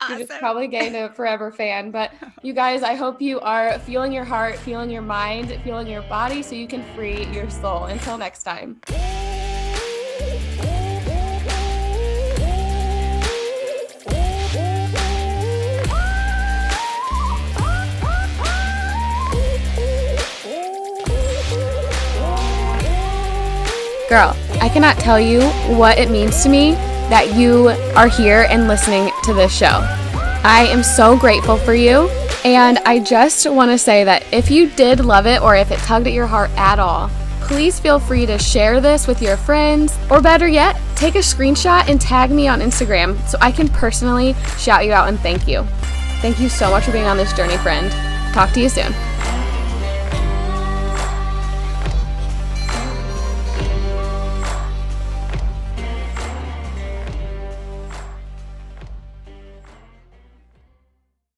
Awesome. 0.00 0.18
You're 0.18 0.26
just 0.26 0.40
probably 0.40 0.68
gained 0.68 0.94
a 0.94 1.08
forever 1.10 1.50
fan. 1.50 1.90
But 1.90 2.12
you 2.42 2.52
guys, 2.52 2.82
I 2.82 2.94
hope 2.94 3.22
you 3.22 3.40
are 3.40 3.78
feeling 3.80 4.12
your 4.12 4.24
heart, 4.24 4.56
feeling 4.56 4.90
your 4.90 5.02
mind, 5.02 5.58
feeling 5.64 5.86
your 5.86 6.02
body 6.02 6.42
so 6.42 6.54
you 6.54 6.66
can 6.66 6.82
free 6.94 7.24
your 7.26 7.48
soul. 7.48 7.84
Until 7.84 8.18
next 8.18 8.42
time. 8.42 8.80
Girl, 24.08 24.36
I 24.60 24.68
cannot 24.68 24.98
tell 24.98 25.18
you 25.18 25.42
what 25.76 25.98
it 25.98 26.10
means 26.10 26.42
to 26.44 26.48
me 26.48 26.72
that 27.10 27.34
you 27.34 27.68
are 27.96 28.08
here 28.08 28.46
and 28.48 28.68
listening 28.68 29.10
to 29.24 29.34
this 29.34 29.52
show. 29.52 29.80
I 30.44 30.68
am 30.70 30.84
so 30.84 31.16
grateful 31.16 31.56
for 31.56 31.74
you. 31.74 32.08
And 32.44 32.78
I 32.84 33.00
just 33.00 33.50
want 33.50 33.72
to 33.72 33.78
say 33.78 34.04
that 34.04 34.22
if 34.32 34.52
you 34.52 34.70
did 34.70 35.00
love 35.00 35.26
it 35.26 35.42
or 35.42 35.56
if 35.56 35.72
it 35.72 35.80
tugged 35.80 36.06
at 36.06 36.12
your 36.12 36.28
heart 36.28 36.50
at 36.50 36.78
all, 36.78 37.10
please 37.40 37.80
feel 37.80 37.98
free 37.98 38.24
to 38.26 38.38
share 38.38 38.80
this 38.80 39.08
with 39.08 39.20
your 39.20 39.36
friends, 39.36 39.98
or 40.10 40.22
better 40.22 40.46
yet, 40.46 40.80
take 40.94 41.16
a 41.16 41.18
screenshot 41.18 41.88
and 41.88 42.00
tag 42.00 42.30
me 42.30 42.46
on 42.46 42.60
Instagram 42.60 43.20
so 43.26 43.38
I 43.40 43.50
can 43.50 43.68
personally 43.68 44.34
shout 44.58 44.84
you 44.84 44.92
out 44.92 45.08
and 45.08 45.18
thank 45.18 45.48
you. 45.48 45.64
Thank 46.20 46.38
you 46.38 46.48
so 46.48 46.70
much 46.70 46.84
for 46.84 46.92
being 46.92 47.06
on 47.06 47.16
this 47.16 47.32
journey, 47.32 47.56
friend. 47.56 47.90
Talk 48.32 48.52
to 48.52 48.60
you 48.60 48.68
soon. 48.68 48.92